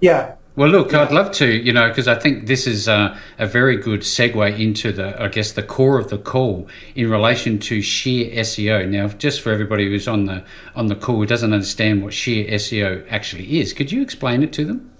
Yeah, 0.00 0.35
Well, 0.56 0.70
look, 0.70 0.94
I'd 0.94 1.12
love 1.12 1.32
to, 1.32 1.46
you 1.46 1.70
know, 1.70 1.88
because 1.88 2.08
I 2.08 2.14
think 2.14 2.46
this 2.46 2.66
is 2.66 2.88
uh, 2.88 3.18
a 3.38 3.46
very 3.46 3.76
good 3.76 4.00
segue 4.00 4.58
into 4.58 4.90
the, 4.90 5.20
I 5.22 5.28
guess, 5.28 5.52
the 5.52 5.62
core 5.62 5.98
of 5.98 6.08
the 6.08 6.16
call 6.16 6.66
in 6.94 7.10
relation 7.10 7.58
to 7.58 7.82
sheer 7.82 8.30
SEO. 8.42 8.88
Now, 8.88 9.08
just 9.08 9.42
for 9.42 9.52
everybody 9.52 9.86
who's 9.86 10.08
on 10.08 10.24
the 10.24 10.44
on 10.74 10.86
the 10.86 10.96
call 10.96 11.16
who 11.16 11.26
doesn't 11.26 11.52
understand 11.52 12.02
what 12.02 12.14
sheer 12.14 12.50
SEO 12.52 13.06
actually 13.10 13.60
is, 13.60 13.74
could 13.74 13.92
you 13.92 14.00
explain 14.00 14.42
it 14.42 14.50
to 14.54 14.64
them? 14.64 14.90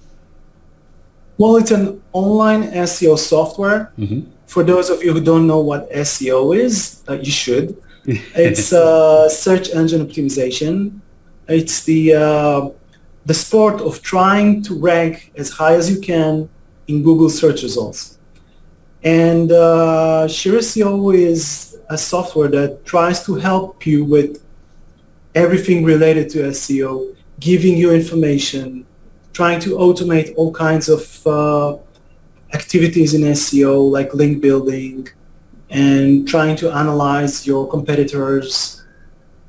Well, 1.38 1.56
it's 1.56 1.70
an 1.70 2.02
online 2.12 2.64
SEO 2.72 3.18
software. 3.18 3.92
Mm-hmm. 3.98 4.30
For 4.46 4.62
those 4.62 4.90
of 4.90 5.02
you 5.02 5.14
who 5.14 5.22
don't 5.22 5.46
know 5.46 5.60
what 5.60 5.90
SEO 5.90 6.54
is, 6.54 7.02
uh, 7.08 7.14
you 7.14 7.32
should. 7.32 7.82
It's 8.36 8.72
uh, 8.72 9.28
search 9.28 9.70
engine 9.70 10.06
optimization. 10.06 11.00
It's 11.48 11.82
the 11.84 12.14
uh, 12.14 12.68
the 13.26 13.35
sport 13.35 13.80
of 13.80 14.00
trying 14.02 14.62
to 14.62 14.78
rank 14.78 15.33
as 15.37 15.50
high 15.50 15.75
as 15.75 15.90
you 15.90 16.00
can 16.00 16.49
in 16.87 17.02
Google 17.02 17.28
search 17.28 17.62
results. 17.62 18.18
And 19.02 19.50
uh, 19.50 20.28
Sheer 20.28 20.59
SEO 20.59 21.14
is 21.14 21.78
a 21.90 21.99
software 21.99 22.49
that 22.49 22.85
tries 22.85 23.25
to 23.26 23.35
help 23.35 23.85
you 23.85 24.04
with 24.04 24.45
everything 25.35 25.85
related 25.85 26.30
to 26.30 26.38
SEO, 26.61 27.16
giving 27.40 27.76
you 27.76 27.92
information, 27.92 28.87
trying 29.33 29.61
to 29.61 29.71
automate 29.76 30.33
all 30.37 30.52
kinds 30.52 30.88
of 30.88 31.26
uh, 31.26 31.76
activities 32.54 33.12
in 33.12 33.23
SEO 33.23 33.90
like 33.90 34.14
link 34.14 34.40
building 34.40 35.09
and 35.68 36.28
trying 36.28 36.54
to 36.56 36.71
analyze 36.71 37.45
your 37.45 37.68
competitors, 37.68 38.85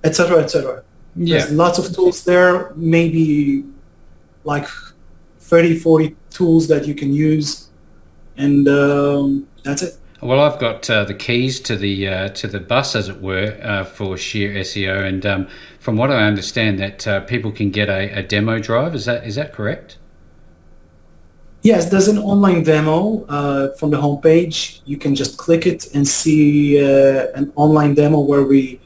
etc., 0.04 0.40
etc. 0.40 0.84
Yeah. 1.18 1.40
There's 1.40 1.52
lots 1.52 1.80
of 1.80 1.94
tools 1.96 2.24
there, 2.24 2.74
maybe 2.76 3.66
like 4.44 4.68
30, 5.40 5.80
40 5.80 6.16
tools 6.30 6.68
that 6.68 6.88
you 6.88 6.94
can 6.94 7.14
use, 7.14 7.70
and 8.38 8.68
um, 8.68 9.48
that's 9.64 9.82
it. 9.82 9.98
Well, 10.22 10.40
I've 10.40 10.60
got 10.60 10.90
uh, 10.90 11.04
the 11.04 11.14
keys 11.14 11.60
to 11.62 11.76
the 11.76 12.08
uh, 12.08 12.30
to 12.30 12.48
the 12.48 12.60
bus, 12.60 12.96
as 12.96 13.08
it 13.08 13.22
were, 13.22 13.58
uh, 13.62 13.84
for 13.84 14.18
Sheer 14.18 14.54
SEO, 14.56 15.04
and 15.04 15.26
um, 15.26 15.48
from 15.80 15.96
what 15.96 16.10
I 16.10 16.24
understand, 16.24 16.80
that 16.80 17.08
uh, 17.08 17.20
people 17.22 17.52
can 17.52 17.70
get 17.70 17.88
a, 17.88 18.12
a 18.20 18.24
demo 18.24 18.60
drive. 18.60 18.96
Is 18.96 19.06
that 19.06 19.26
is 19.28 19.36
that 19.36 19.54
correct? 19.54 19.98
Yes, 21.62 21.90
there's 21.90 22.08
an 22.08 22.18
online 22.18 22.64
demo 22.64 23.26
uh, 23.26 23.74
from 23.76 23.92
the 23.92 23.98
homepage. 23.98 24.82
You 24.86 24.98
can 24.98 25.14
just 25.14 25.38
click 25.38 25.68
it 25.68 25.94
and 25.94 26.08
see 26.08 26.84
uh, 26.84 27.28
an 27.36 27.52
online 27.56 27.94
demo 27.94 28.20
where 28.20 28.44
we 28.44 28.80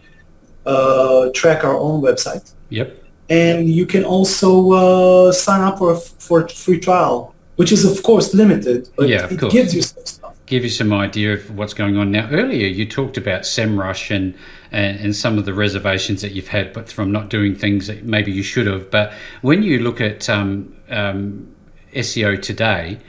uh, 0.66 1.30
track 1.34 1.64
our 1.64 1.78
own 1.78 2.02
website. 2.02 2.54
Yep. 2.70 2.98
And 3.30 3.70
you 3.70 3.86
can 3.86 4.04
also 4.04 4.72
uh, 4.74 5.32
sign 5.32 5.62
up 5.62 5.78
for 5.78 5.94
a, 5.94 5.98
for 5.98 6.42
a 6.46 6.50
free 6.50 6.80
trial, 6.80 7.34
which 7.56 7.72
is 7.72 7.86
of 7.86 8.04
course 8.04 8.34
limited, 8.34 8.90
but 8.98 9.08
Yeah, 9.08 9.24
of 9.24 9.32
it 9.32 9.40
course. 9.40 9.54
gives 9.54 9.74
you 9.74 9.82
some 9.82 10.06
stuff. 10.06 10.36
give 10.46 10.64
you 10.64 10.70
some 10.70 10.92
idea 10.92 11.34
of 11.34 11.56
what's 11.58 11.74
going 11.74 11.96
on. 11.98 12.12
Now, 12.12 12.28
earlier 12.30 12.68
you 12.68 12.86
talked 12.86 13.16
about 13.18 13.44
SEMrush 13.44 14.14
and, 14.14 14.36
and, 14.72 15.00
and 15.00 15.16
some 15.16 15.38
of 15.38 15.46
the 15.46 15.54
reservations 15.54 16.22
that 16.24 16.34
you've 16.34 16.50
had, 16.50 16.74
but 16.74 16.92
from 16.92 17.12
not 17.12 17.30
doing 17.30 17.56
things 17.56 17.88
that 17.88 18.04
maybe 18.04 18.32
you 18.34 18.44
should 18.44 18.68
have. 18.68 18.92
But 18.92 19.14
when 19.42 19.64
you 19.64 19.80
look 19.80 20.02
at 20.02 20.30
um, 20.30 20.76
um, 20.90 21.56
SEO 21.94 22.42
today, 22.42 23.00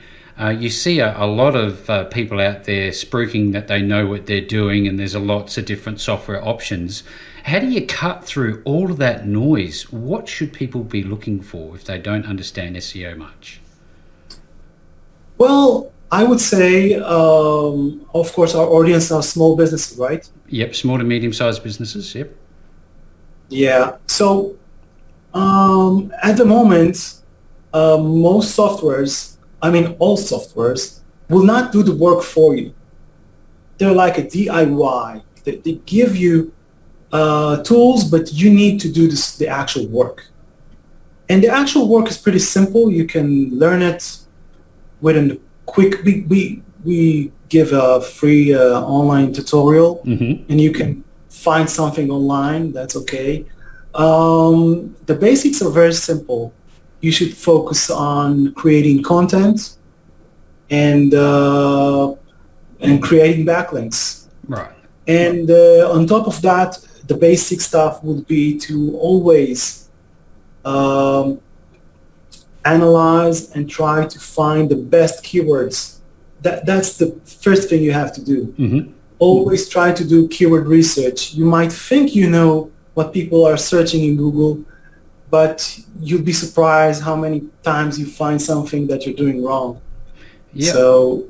uh, 0.41 0.51
you 0.51 0.71
see 0.71 1.01
a, 1.01 1.17
a 1.21 1.27
lot 1.27 1.57
of 1.57 1.91
uh, 1.91 2.05
people 2.05 2.41
out 2.41 2.65
there 2.65 2.91
spruiking 2.91 3.53
that 3.53 3.67
they 3.67 3.83
know 3.83 4.07
what 4.07 4.27
they're 4.27 4.41
doing, 4.41 4.87
and 4.87 4.99
there's 5.01 5.15
a 5.15 5.19
lots 5.21 5.59
of 5.59 5.65
different 5.65 6.01
software 6.01 6.43
options. 6.47 7.03
How 7.45 7.59
do 7.59 7.67
you 7.67 7.85
cut 7.87 8.25
through 8.25 8.63
all 8.65 8.91
of 8.91 8.99
that 8.99 9.27
noise? 9.27 9.91
What 9.93 10.29
should 10.29 10.53
people 10.53 10.85
be 10.85 11.03
looking 11.03 11.41
for 11.41 11.75
if 11.75 11.85
they 11.85 11.99
don't 11.99 12.25
understand 12.25 12.77
SEO 12.77 13.17
much? 13.17 13.61
Well, 15.39 15.93
I 16.11 16.25
would 16.25 16.41
say, 16.41 16.95
um, 16.95 18.07
of 18.15 18.33
course, 18.33 18.55
our 18.55 18.67
audience 18.67 19.11
are 19.11 19.23
small 19.23 19.57
businesses, 19.57 19.99
right? 19.99 20.29
Yep, 20.49 20.75
small 20.75 20.99
to 20.99 21.05
medium 21.05 21.33
sized 21.33 21.65
businesses. 21.65 22.15
Yep. 22.15 22.37
Yeah. 23.49 23.97
So 24.07 24.57
um, 25.35 26.13
at 26.23 26.37
the 26.37 26.45
moment, 26.45 27.23
uh, 27.73 27.97
most 27.99 28.57
softwares, 28.57 29.37
I 29.61 29.71
mean 29.71 29.97
all 29.99 30.17
softwares, 30.17 31.01
will 31.29 31.45
not 31.45 31.73
do 31.73 31.83
the 31.83 31.95
work 31.95 32.23
for 32.23 32.55
you. 32.55 32.75
They're 33.79 33.93
like 33.93 34.19
a 34.19 34.23
DIY. 34.23 35.23
They, 35.45 35.57
they 35.57 35.73
give 35.87 36.15
you 36.15 36.53
uh, 37.13 37.63
tools, 37.63 38.05
but 38.05 38.33
you 38.33 38.51
need 38.51 38.81
to 38.81 38.89
do 38.91 39.07
this, 39.09 39.37
the 39.37 39.49
actual 39.49 39.87
work. 39.89 40.27
And 41.29 41.43
the 41.43 41.49
actual 41.49 41.89
work 41.89 42.09
is 42.09 42.19
pretty 42.19 42.41
simple. 42.41 42.91
You 42.91 43.07
can 43.07 43.51
learn 43.59 43.83
it 43.83 44.19
within 45.01 45.31
a 45.33 45.37
quick. 45.67 46.03
We 46.05 46.27
we, 46.29 46.63
we 46.85 47.33
give 47.49 47.73
a 47.73 48.01
free 48.01 48.55
uh, 48.55 48.81
online 48.83 49.33
tutorial 49.33 50.03
Mm-hmm. 50.07 50.51
and 50.51 50.61
you 50.61 50.73
can 50.73 51.05
find 51.29 51.69
something 51.69 52.11
online, 52.11 52.73
that's 52.73 52.97
okay. 52.97 53.45
Um, 53.95 54.97
the 55.07 55.15
basics 55.15 55.61
are 55.63 55.71
very 55.71 55.93
simple. 55.93 56.53
You 57.01 57.13
should 57.13 57.35
focus 57.37 57.91
on 57.91 58.55
creating 58.55 59.03
content 59.03 59.77
and 60.71 61.13
uh, 61.15 62.15
and 62.81 63.03
creating 63.03 63.45
backlinks. 63.47 64.29
Right. 64.49 64.73
And 65.07 65.51
uh, 65.51 65.93
on 65.93 66.07
top 66.07 66.27
of 66.27 66.41
that, 66.43 66.79
the 67.07 67.15
basic 67.15 67.61
stuff 67.61 68.03
would 68.05 68.27
be 68.27 68.59
to 68.59 68.97
always 68.97 69.89
um, 70.65 71.41
analyze 72.65 73.51
and 73.53 73.69
try 73.69 74.07
to 74.07 74.19
find 74.19 74.71
the 74.71 74.77
best 74.77 75.25
keywords. 75.25 75.99
That, 76.43 76.67
that's 76.67 76.97
the 76.97 77.13
first 77.25 77.69
thing 77.69 77.83
you 77.83 77.93
have 77.93 78.13
to 78.15 78.25
do 78.25 78.55
Mm-hmm. 78.59 78.93
always 79.19 79.69
try 79.69 79.93
to 79.93 80.05
do 80.05 80.29
keyword 80.29 80.67
research. 80.67 81.35
You 81.35 81.45
might 81.45 81.73
think 81.73 82.15
you 82.15 82.29
know 82.29 82.71
what 82.95 83.13
people 83.13 83.47
are 83.47 83.57
searching 83.57 84.05
in 84.05 84.17
Google, 84.17 84.65
but 85.31 85.79
you'll 86.01 86.23
be 86.23 86.33
surprised 86.33 87.03
how 87.03 87.17
many 87.17 87.49
times 87.63 87.99
you 87.99 88.07
find 88.07 88.41
something 88.43 88.87
that 88.89 89.07
you're 89.07 89.15
doing 89.15 89.43
wrong. 89.45 89.81
Yeah. 90.53 90.73
So 90.73 91.29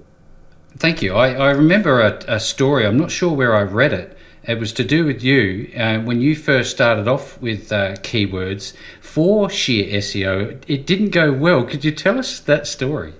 Thank 0.78 1.02
you. 1.02 1.14
I, 1.14 1.34
I 1.34 1.50
remember 1.50 2.00
a, 2.00 2.18
a 2.28 2.40
story. 2.40 2.86
I'm 2.86 2.96
not 2.96 3.10
sure 3.10 3.32
where 3.32 3.54
I 3.54 3.62
read 3.62 3.92
it, 3.92 4.16
It 4.44 4.58
was 4.58 4.72
to 4.72 4.84
do 4.84 5.04
with 5.04 5.22
you 5.22 5.70
uh, 5.76 6.00
when 6.00 6.20
you 6.20 6.34
first 6.34 6.72
started 6.72 7.06
off 7.06 7.40
with 7.40 7.70
uh, 7.70 7.92
keywords 7.96 8.74
for 9.00 9.48
sheer 9.48 10.00
SEO. 10.00 10.60
It 10.66 10.84
didn't 10.84 11.10
go 11.10 11.32
well. 11.32 11.64
Could 11.64 11.84
you 11.84 11.92
tell 11.92 12.18
us 12.18 12.40
that 12.40 12.66
story? 12.66 13.14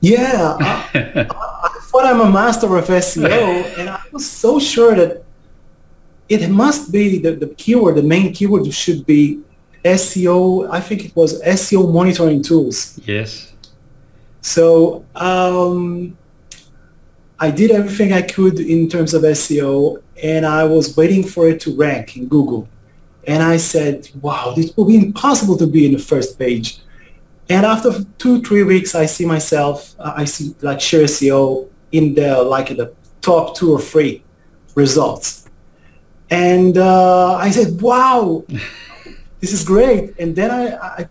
Yeah, 0.00 0.56
I, 0.60 0.88
I 0.94 1.78
thought 1.82 2.04
I'm 2.04 2.20
a 2.20 2.30
master 2.30 2.76
of 2.76 2.86
SEO, 2.86 3.30
and 3.78 3.88
I 3.88 4.02
was 4.12 4.28
so 4.30 4.58
sure 4.58 4.94
that 4.94 5.24
it 6.28 6.48
must 6.48 6.92
be 6.92 7.18
the, 7.18 7.32
the 7.32 7.48
keyword, 7.48 7.96
the 7.96 8.02
main 8.02 8.32
keyword 8.32 8.72
should 8.72 9.04
be 9.06 9.40
SEO. 9.84 10.70
I 10.70 10.80
think 10.80 11.06
it 11.06 11.16
was 11.16 11.42
SEO 11.42 11.92
monitoring 11.92 12.42
tools. 12.42 13.00
Yes. 13.04 13.52
So 14.42 15.04
um, 15.14 16.16
I 17.42 17.50
did 17.50 17.70
everything 17.70 18.12
I 18.12 18.20
could 18.20 18.60
in 18.60 18.86
terms 18.88 19.14
of 19.14 19.22
SEO, 19.22 20.02
and 20.22 20.44
I 20.44 20.64
was 20.64 20.94
waiting 20.94 21.24
for 21.24 21.48
it 21.48 21.58
to 21.62 21.74
rank 21.74 22.18
in 22.18 22.28
Google. 22.28 22.68
And 23.26 23.42
I 23.42 23.56
said, 23.56 24.10
wow, 24.20 24.52
this 24.54 24.76
will 24.76 24.84
be 24.84 24.96
impossible 24.96 25.56
to 25.56 25.66
be 25.66 25.86
in 25.86 25.92
the 25.92 25.98
first 25.98 26.38
page. 26.38 26.80
And 27.48 27.64
after 27.64 28.04
two, 28.18 28.42
three 28.42 28.62
weeks, 28.62 28.94
I 28.94 29.06
see 29.06 29.24
myself, 29.24 29.94
uh, 29.98 30.12
I 30.14 30.26
see 30.26 30.54
like 30.60 30.82
Sheer 30.82 31.04
SEO 31.04 31.68
in 31.92 32.14
the, 32.14 32.42
like 32.42 32.76
the 32.76 32.92
top 33.22 33.56
two 33.56 33.72
or 33.72 33.80
three 33.80 34.22
results. 34.74 35.48
And 36.28 36.76
uh, 36.76 37.34
I 37.36 37.50
said, 37.50 37.80
wow, 37.80 38.44
this 39.40 39.52
is 39.52 39.64
great. 39.64 40.14
And 40.18 40.36
then 40.36 40.50
I, 40.50 40.76
I, 40.76 41.08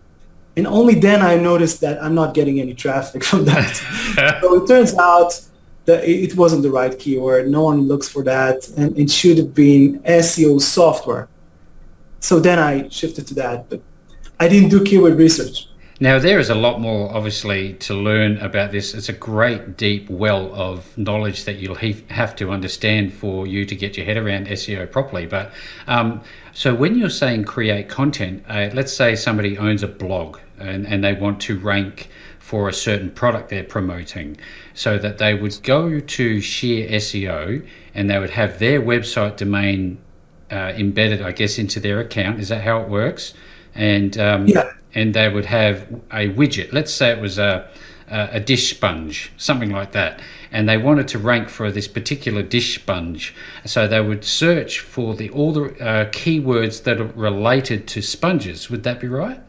and 0.56 0.68
only 0.68 0.96
then 0.96 1.22
I 1.22 1.38
noticed 1.38 1.82
that 1.82 2.02
I'm 2.04 2.14
not 2.14 2.34
getting 2.36 2.60
any 2.60 2.76
traffic 2.76 3.24
from 3.30 3.46
that. 3.46 4.40
so 4.42 4.64
it 4.64 4.68
turns 4.68 4.94
out 4.96 5.49
it 5.88 6.36
wasn't 6.36 6.64
the 6.64 6.72
right 6.72 6.98
keyword. 6.98 7.50
No 7.50 7.64
one 7.64 7.88
looks 7.88 8.08
for 8.08 8.24
that. 8.24 8.68
And 8.78 8.98
it 8.98 9.10
should 9.10 9.38
have 9.38 9.54
been 9.54 10.00
SEO 10.02 10.62
software. 10.62 11.28
So 12.20 12.40
then 12.40 12.60
I 12.60 12.90
shifted 12.90 13.28
to 13.28 13.34
that, 13.36 13.70
but 13.70 13.82
I 14.40 14.48
didn't 14.48 14.70
do 14.70 14.84
keyword 14.84 15.18
research. 15.18 15.70
Now, 16.02 16.18
there 16.18 16.40
is 16.40 16.50
a 16.50 16.56
lot 16.56 16.80
more, 16.80 17.14
obviously, 17.14 17.74
to 17.74 17.94
learn 17.94 18.38
about 18.38 18.72
this. 18.72 18.94
It's 18.94 19.10
a 19.10 19.14
great, 19.14 19.76
deep 19.76 20.10
well 20.10 20.50
of 20.56 20.98
knowledge 20.98 21.44
that 21.44 21.58
you'll 21.58 21.76
have 21.76 22.38
to 22.38 22.52
understand 22.52 23.14
for 23.14 23.46
you 23.46 23.66
to 23.66 23.76
get 23.76 23.98
your 23.98 24.06
head 24.06 24.16
around 24.16 24.48
SEO 24.48 24.90
properly. 24.90 25.26
But 25.26 25.52
um, 25.88 26.22
so, 26.54 26.74
when 26.74 26.98
you're 26.98 27.10
saying 27.10 27.44
create 27.44 27.90
content, 27.90 28.46
uh, 28.48 28.70
let's 28.74 28.94
say 28.94 29.14
somebody 29.18 29.58
owns 29.58 29.84
a 29.84 29.90
blog 29.90 30.40
and, 30.58 30.88
and 30.88 31.04
they 31.04 31.14
want 31.14 31.42
to 31.42 31.60
rank 31.60 32.10
for 32.50 32.68
a 32.68 32.74
certain 32.74 33.12
product 33.12 33.50
they're 33.50 33.64
promoting, 33.64 34.38
so 34.74 34.98
that 34.98 35.20
they 35.20 35.34
would 35.34 35.60
go 35.64 36.00
to 36.00 36.42
Sheer 36.42 36.90
SEO 36.90 37.68
and 37.94 38.10
they 38.10 38.18
would 38.18 38.32
have 38.32 38.60
their 38.60 38.82
website 38.82 39.38
domain 39.38 40.00
uh, 40.52 40.74
embedded, 40.76 41.22
I 41.22 41.32
guess, 41.32 41.60
into 41.60 41.80
their 41.80 42.00
account. 42.00 42.40
Is 42.40 42.50
that 42.50 42.64
how 42.64 42.82
it 42.82 42.90
works? 42.90 43.34
And 43.76 44.18
um, 44.18 44.48
yeah 44.48 44.72
and 44.94 45.14
they 45.14 45.30
would 45.30 45.46
have 45.46 45.88
a 46.12 46.30
widget. 46.30 46.74
Let's 46.74 46.94
say 46.94 47.12
it 47.12 47.22
was 47.22 47.38
a, 47.38 47.70
a 48.08 48.40
dish 48.40 48.76
sponge, 48.76 49.32
something 49.38 49.70
like 49.70 49.92
that, 49.92 50.20
and 50.52 50.68
they 50.68 50.78
wanted 50.78 51.08
to 51.10 51.20
rank 51.20 51.50
for 51.50 51.72
this 51.72 51.88
particular 51.88 52.42
dish 52.42 52.76
sponge. 52.76 53.36
So 53.66 53.88
they 53.88 54.02
would 54.02 54.24
search 54.24 54.80
for 54.80 55.16
the 55.16 55.30
all 55.30 55.54
the 55.54 55.64
uh, 55.64 56.10
keywords 56.10 56.84
that 56.84 57.00
are 57.00 57.06
related 57.06 57.88
to 57.90 58.02
sponges. 58.02 58.70
Would 58.70 58.84
that 58.84 59.00
be 59.00 59.08
right? 59.08 59.42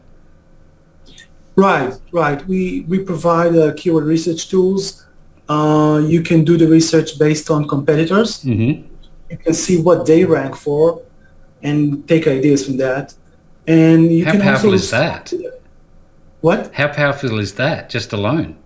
Right, 1.55 1.93
right. 2.11 2.45
We 2.47 2.81
we 2.87 2.99
provide 2.99 3.55
uh, 3.55 3.73
keyword 3.75 4.05
research 4.05 4.49
tools. 4.49 5.05
Uh, 5.49 6.01
you 6.05 6.21
can 6.21 6.45
do 6.45 6.57
the 6.57 6.67
research 6.67 7.19
based 7.19 7.49
on 7.49 7.67
competitors. 7.67 8.43
Mm-hmm. 8.43 8.87
You 9.29 9.37
can 9.37 9.53
see 9.53 9.81
what 9.81 10.05
they 10.05 10.23
rank 10.23 10.55
for, 10.55 11.01
and 11.61 12.07
take 12.07 12.27
ideas 12.27 12.65
from 12.65 12.77
that. 12.77 13.13
And 13.67 14.11
you 14.11 14.25
How 14.25 14.31
can 14.31 14.41
powerful 14.41 14.71
also 14.71 14.83
is 14.83 14.91
that? 14.91 15.33
What? 16.41 16.73
How 16.73 16.87
powerful 16.87 17.39
is 17.39 17.55
that 17.55 17.89
just 17.89 18.13
alone? 18.13 18.57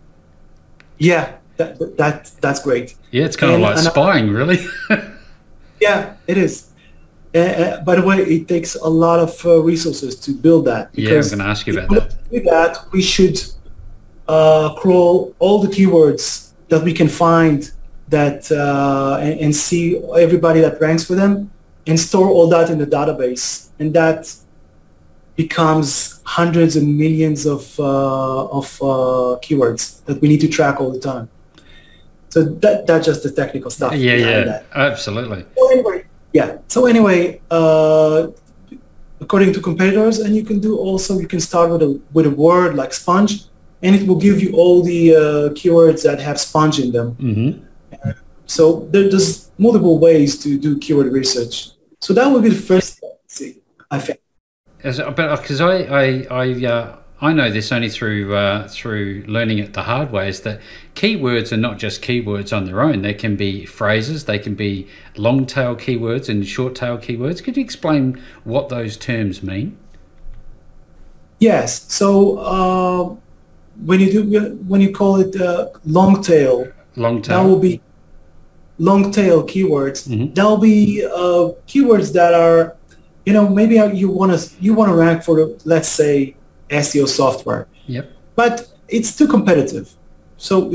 Yeah, 0.97 1.35
that, 1.57 1.97
that 1.97 2.31
that's 2.39 2.61
great. 2.61 2.95
Yeah, 3.11 3.25
it's 3.25 3.35
kind 3.35 3.53
and, 3.53 3.63
of 3.63 3.69
like 3.69 3.79
spying, 3.79 4.29
really. 4.29 4.65
yeah, 5.81 6.15
it 6.27 6.37
is. 6.37 6.64
Uh, 7.35 7.81
by 7.81 7.95
the 7.95 8.01
way, 8.01 8.19
it 8.19 8.47
takes 8.47 8.75
a 8.75 8.87
lot 8.87 9.19
of 9.19 9.45
uh, 9.45 9.59
resources 9.61 10.15
to 10.15 10.31
build 10.31 10.65
that. 10.65 10.89
Yeah, 10.93 11.15
I'm 11.15 11.21
going 11.21 11.39
to 11.39 11.45
ask 11.45 11.67
you 11.67 11.73
about 11.77 11.89
that. 11.89 12.09
To 12.11 12.39
do 12.39 12.43
that, 12.43 12.85
we 12.93 13.01
should 13.01 13.37
uh, 14.27 14.75
crawl 14.75 15.35
all 15.39 15.59
the 15.61 15.67
keywords 15.67 16.51
that 16.69 16.81
we 16.83 16.93
can 16.93 17.09
find 17.09 17.69
that 18.07 18.49
uh, 18.51 19.17
and, 19.21 19.39
and 19.39 19.55
see 19.55 19.97
everybody 20.17 20.61
that 20.61 20.79
ranks 20.79 21.03
for 21.03 21.15
them 21.15 21.51
and 21.87 21.99
store 21.99 22.29
all 22.29 22.47
that 22.47 22.69
in 22.69 22.77
the 22.77 22.87
database. 22.87 23.69
And 23.79 23.93
that 23.93 24.33
becomes 25.35 26.21
hundreds 26.23 26.77
and 26.77 26.97
millions 26.97 27.45
of 27.45 27.77
uh, 27.79 28.45
of 28.47 28.81
uh, 28.81 29.39
keywords 29.41 30.03
that 30.05 30.21
we 30.21 30.29
need 30.29 30.41
to 30.41 30.47
track 30.47 30.79
all 30.79 30.91
the 30.91 30.99
time. 30.99 31.29
So 32.29 32.43
that 32.43 32.87
that's 32.87 33.05
just 33.05 33.23
the 33.23 33.31
technical 33.31 33.69
stuff. 33.71 33.93
Yeah, 33.93 34.15
yeah, 34.15 34.43
that. 34.43 34.65
absolutely. 34.73 35.45
So 35.57 35.71
anyway, 35.71 36.04
yeah. 36.37 36.57
So 36.67 36.85
anyway, 36.85 37.39
uh, 37.49 38.27
according 39.21 39.53
to 39.53 39.59
competitors, 39.61 40.19
and 40.19 40.35
you 40.35 40.43
can 40.43 40.59
do 40.59 40.71
also 40.77 41.11
you 41.23 41.29
can 41.33 41.39
start 41.39 41.71
with 41.71 41.83
a 41.89 41.91
with 42.15 42.25
a 42.25 42.35
word 42.45 42.75
like 42.81 42.91
sponge, 43.01 43.33
and 43.83 43.95
it 43.95 44.03
will 44.07 44.21
give 44.27 44.37
you 44.43 44.49
all 44.59 44.83
the 44.91 45.01
uh, 45.15 45.21
keywords 45.57 46.03
that 46.07 46.19
have 46.27 46.37
sponge 46.47 46.77
in 46.83 46.91
them. 46.91 47.07
Mm-hmm. 47.15 47.51
So 48.55 48.87
there, 48.91 49.09
there's 49.09 49.49
multiple 49.57 49.97
ways 50.07 50.31
to 50.43 50.59
do 50.65 50.77
keyword 50.83 51.09
research. 51.21 51.55
So 52.01 52.13
that 52.13 52.25
would 52.31 52.43
be 52.43 52.49
the 52.49 52.65
first 52.71 53.01
thing 53.29 53.55
I 53.89 53.99
think 53.99 54.19
because 54.85 55.61
uh, 55.61 55.67
I 55.67 55.77
I 56.03 56.27
I, 56.29 56.65
uh, 56.65 56.97
I 57.21 57.31
know 57.31 57.49
this 57.49 57.71
only 57.71 57.89
through 57.89 58.35
uh, 58.35 58.67
through 58.67 59.23
learning 59.27 59.59
it 59.59 59.73
the 59.73 59.83
hard 59.83 60.11
way 60.11 60.27
is 60.27 60.41
that 60.41 60.59
keywords 60.95 61.53
are 61.53 61.57
not 61.57 61.77
just 61.77 62.01
keywords 62.01 62.55
on 62.55 62.65
their 62.65 62.81
own. 62.81 63.03
They 63.03 63.13
can 63.13 63.37
be 63.37 63.65
phrases, 63.65 64.25
they 64.25 64.37
can 64.37 64.53
be 64.55 64.87
long 65.15 65.45
tail 65.45 65.75
keywords 65.75 66.27
and 66.27 66.45
short 66.45 66.75
tail 66.75 66.97
keywords. 66.97 67.41
Could 67.41 67.55
you 67.55 67.63
explain 67.63 68.21
what 68.43 68.67
those 68.67 68.97
terms 68.97 69.41
mean? 69.41 69.77
Yes. 71.39 71.91
So 71.91 72.37
uh, 72.39 73.15
when 73.85 74.01
you 74.01 74.11
do 74.11 74.55
when 74.67 74.81
you 74.81 74.91
call 74.91 75.17
it 75.21 75.39
uh, 75.39 75.69
long 75.85 76.21
tail, 76.21 76.67
long 76.97 77.21
tail, 77.21 77.43
that 77.43 77.49
will 77.49 77.59
be 77.59 77.81
long 78.77 79.11
tail 79.11 79.47
keywords. 79.47 80.07
Mm-hmm. 80.09 80.33
That 80.33 80.43
will 80.43 80.57
be 80.57 81.05
uh, 81.05 81.55
keywords 81.65 82.11
that 82.11 82.33
are 82.33 82.75
you 83.25 83.33
know, 83.33 83.49
maybe 83.49 83.75
you 83.97 84.09
want 84.09 84.37
to 84.37 84.51
you 84.59 84.73
want 84.73 84.91
to 84.91 84.95
rank 84.95 85.23
for 85.23 85.55
let's 85.65 85.87
say 85.89 86.35
SEO 86.69 87.07
software. 87.07 87.67
Yep. 87.87 88.11
But 88.35 88.67
it's 88.87 89.15
too 89.15 89.27
competitive. 89.27 89.93
So 90.37 90.71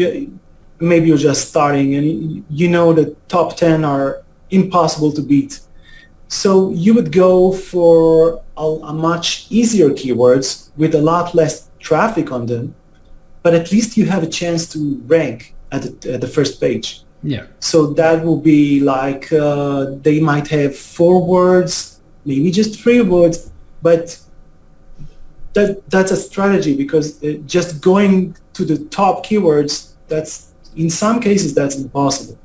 maybe 0.79 1.09
you're 1.09 1.18
just 1.18 1.48
starting 1.48 1.94
and 1.94 2.44
you 2.48 2.68
know 2.68 2.92
the 2.92 3.14
top 3.29 3.57
10 3.57 3.85
are 3.85 4.22
impossible 4.50 5.12
to 5.12 5.22
beat. 5.22 5.61
So 6.29 6.70
you 6.70 6.94
would 6.94 7.12
go 7.12 7.53
for 7.53 8.42
a, 8.57 8.62
a 8.62 8.92
much 8.92 9.46
easier 9.50 9.90
keywords 9.90 10.70
with 10.76 10.94
a 10.94 11.03
lot 11.03 11.35
less 11.35 11.68
traffic 11.81 12.31
on 12.31 12.46
them, 12.46 12.74
but 13.42 13.55
at 13.55 13.72
least 13.72 13.96
you 13.96 14.07
have 14.07 14.22
a 14.22 14.29
chance 14.29 14.68
to 14.72 15.03
rank 15.07 15.55
at 15.72 15.83
the, 15.83 16.14
at 16.14 16.20
the 16.20 16.29
first 16.29 16.61
page. 16.61 17.03
Yeah. 17.22 17.46
So 17.59 17.87
that 17.94 18.24
will 18.24 18.40
be 18.40 18.81
like 18.81 19.31
uh, 19.33 19.87
they 20.03 20.20
might 20.20 20.48
have 20.48 20.76
four 20.76 21.24
words 21.26 22.00
maybe 22.24 22.50
just 22.50 22.81
three 22.81 23.00
words, 23.00 23.50
but 23.83 24.18
that 25.55 25.89
that's 25.91 26.11
a 26.11 26.17
strategy 26.17 26.77
because 26.77 27.23
uh, 27.23 27.39
just 27.47 27.81
going 27.81 28.37
to 28.55 28.65
the 28.65 28.79
top 28.87 29.25
keywords, 29.25 29.93
that's 30.09 30.53
in 30.77 30.91
some 30.91 31.21
cases 31.21 31.55
that's 31.55 31.77
impossible. 31.77 32.39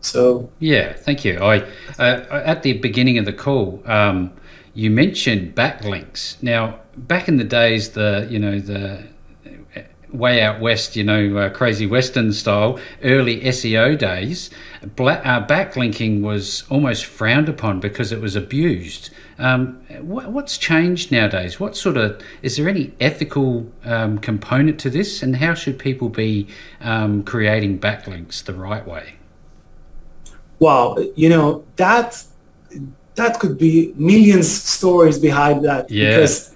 So 0.00 0.50
yeah, 0.58 0.92
thank 0.92 1.24
you. 1.24 1.38
I 1.38 1.60
uh, 1.98 2.42
at 2.44 2.62
the 2.62 2.74
beginning 2.74 3.18
of 3.18 3.24
the 3.24 3.32
call, 3.32 3.82
um, 3.86 4.32
you 4.74 4.90
mentioned 4.90 5.54
backlinks. 5.54 6.42
Now, 6.42 6.80
back 6.96 7.28
in 7.28 7.36
the 7.36 7.44
days, 7.44 7.90
the 7.90 8.26
you 8.28 8.38
know 8.38 8.58
the 8.58 9.04
way 10.12 10.42
out 10.42 10.60
west, 10.60 10.96
you 10.96 11.04
know, 11.04 11.36
uh, 11.36 11.50
crazy 11.50 11.86
western 11.86 12.32
style, 12.32 12.78
early 13.02 13.40
SEO 13.40 13.96
days, 13.96 14.50
black, 14.96 15.24
uh, 15.26 15.44
backlinking 15.46 16.20
was 16.20 16.64
almost 16.68 17.04
frowned 17.04 17.48
upon 17.48 17.80
because 17.80 18.12
it 18.12 18.20
was 18.20 18.36
abused. 18.36 19.10
Um, 19.38 19.80
what, 20.00 20.30
what's 20.30 20.58
changed 20.58 21.10
nowadays? 21.10 21.58
What 21.58 21.76
sort 21.76 21.96
of 21.96 22.22
is 22.42 22.56
there 22.56 22.68
any 22.68 22.92
ethical 23.00 23.72
um, 23.84 24.18
component 24.18 24.78
to 24.80 24.90
this, 24.90 25.22
and 25.22 25.36
how 25.36 25.54
should 25.54 25.78
people 25.78 26.08
be 26.08 26.46
um, 26.80 27.22
creating 27.22 27.78
backlinks 27.78 28.42
the 28.42 28.54
right 28.54 28.86
way? 28.86 29.14
Well, 30.58 30.96
you 31.16 31.28
know 31.28 31.64
that 31.76 32.24
that 33.14 33.40
could 33.40 33.58
be 33.58 33.92
millions 33.96 34.50
stories 34.50 35.18
behind 35.18 35.64
that 35.64 35.90
yeah. 35.90 36.16
because 36.16 36.51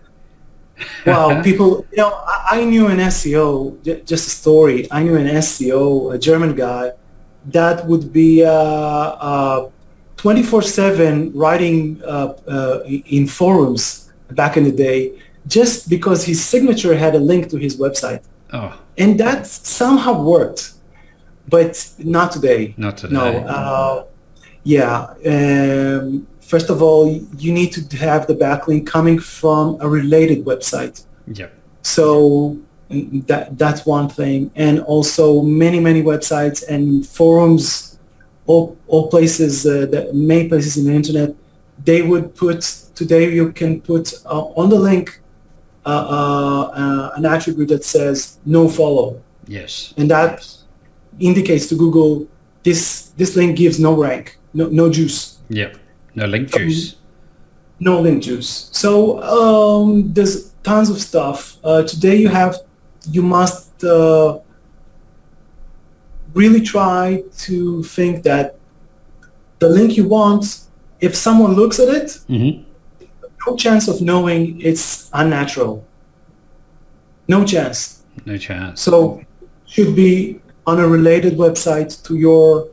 wow, 1.07 1.43
people, 1.43 1.87
you 1.91 1.99
know, 1.99 2.13
I, 2.27 2.61
I, 2.61 2.65
knew 2.65 2.87
an 2.89 2.99
SEO, 2.99 3.83
just 4.05 4.27
a 4.27 4.31
story. 4.31 4.87
I 4.91 5.03
knew 5.03 5.17
an 5.17 5.27
SEO, 5.27 6.15
a 6.15 6.19
German 6.19 6.55
guy, 6.55 6.93
that 7.47 7.87
would 7.87 8.13
be 8.13 8.45
uh, 8.45 8.51
uh, 8.51 9.71
24/7 10.17 11.33
writing 11.35 12.03
uh, 12.05 12.35
uh, 12.49 12.81
in 12.87 13.27
forums 13.27 14.13
back 14.33 14.57
in 14.57 14.65
the 14.65 14.73
day, 14.73 15.13
just 15.47 15.89
because 15.89 16.25
his 16.25 16.45
signature 16.45 16.97
had 16.97 17.15
a 17.15 17.21
link 17.21 17.49
to 17.51 17.57
his 17.57 17.79
website. 17.79 18.23
Oh, 18.53 18.79
and 18.99 19.19
that 19.21 19.47
somehow 19.47 20.23
worked, 20.23 20.73
but 21.49 21.91
not 21.99 22.33
today. 22.33 22.75
not 22.77 22.97
today. 22.99 23.15
No. 23.15 23.25
Uh, 23.47 24.05
yeah. 24.65 25.15
Um, 25.25 26.27
first 26.47 26.71
of 26.71 26.83
all, 26.83 27.03
you 27.39 27.53
need 27.53 27.71
to 27.73 27.97
have 27.97 28.27
the 28.27 28.35
backlink 28.35 28.87
coming 28.87 29.19
from 29.19 29.65
a 29.81 29.89
related 29.89 30.45
website. 30.45 31.05
Yep. 31.33 31.53
So 31.83 32.59
that 33.27 33.59
that's 33.59 33.85
one 33.85 34.09
thing, 34.09 34.51
and 34.55 34.81
also 34.81 35.43
many 35.43 35.81
many 35.81 36.03
websites 36.03 36.67
and 36.69 37.07
forums, 37.07 37.99
all 38.47 38.77
all 38.87 39.09
places, 39.11 39.67
uh, 39.67 39.87
the 39.95 40.11
main 40.13 40.49
places 40.49 40.77
in 40.77 40.85
the 40.87 40.95
internet, 40.95 41.35
they 41.85 42.03
would 42.03 42.35
put 42.35 42.61
today 42.95 43.33
you 43.33 43.53
can 43.53 43.81
put 43.81 44.15
uh, 44.25 44.61
on 44.61 44.71
the 44.71 44.79
link 44.79 45.21
uh, 45.85 45.89
uh, 45.89 46.63
uh, 46.83 47.11
an 47.17 47.25
attribute 47.27 47.69
that 47.69 47.85
says 47.85 48.39
no 48.45 48.69
follow, 48.69 49.21
Yes. 49.47 49.93
and 49.97 50.11
that 50.11 50.47
indicates 51.19 51.67
to 51.69 51.75
Google 51.77 52.27
this 52.63 53.11
this 53.17 53.35
link 53.37 53.57
gives 53.57 53.79
no 53.81 53.93
rank, 53.95 54.39
no 54.55 54.69
no 54.69 54.91
juice 54.91 55.39
Yep. 55.49 55.77
No 56.17 56.27
link 56.27 56.49
juice. 56.51 56.97
no 57.79 58.01
link 58.01 58.23
juice. 58.23 58.69
So 58.73 59.23
um, 59.23 60.13
there's 60.13 60.51
tons 60.63 60.89
of 60.91 60.99
stuff. 61.01 61.59
Uh, 61.63 61.83
today 61.83 62.17
you 62.17 62.29
have, 62.29 62.57
you 63.11 63.23
must 63.23 63.85
uh, 63.85 64.39
really 66.35 66.61
try 66.61 67.23
to 67.39 67.83
think 67.85 68.23
that 68.25 68.59
the 69.59 69.69
link 69.69 69.97
you 69.97 70.09
want, 70.09 70.61
if 71.01 71.15
someone 71.15 71.53
looks 71.55 71.79
at 71.79 71.89
it, 71.89 72.07
Mm-hmm. 72.29 72.63
no 73.47 73.57
chance 73.57 73.89
of 73.89 74.01
knowing 74.01 74.61
it's 74.61 75.11
unnatural. 75.13 75.87
No 77.29 77.45
chance. 77.45 78.03
No 78.25 78.37
chance. 78.39 78.81
So 78.81 79.23
should 79.67 79.95
be 79.95 80.41
on 80.67 80.81
a 80.81 80.87
related 80.89 81.35
website 81.35 82.03
to 82.05 82.17
your 82.17 82.69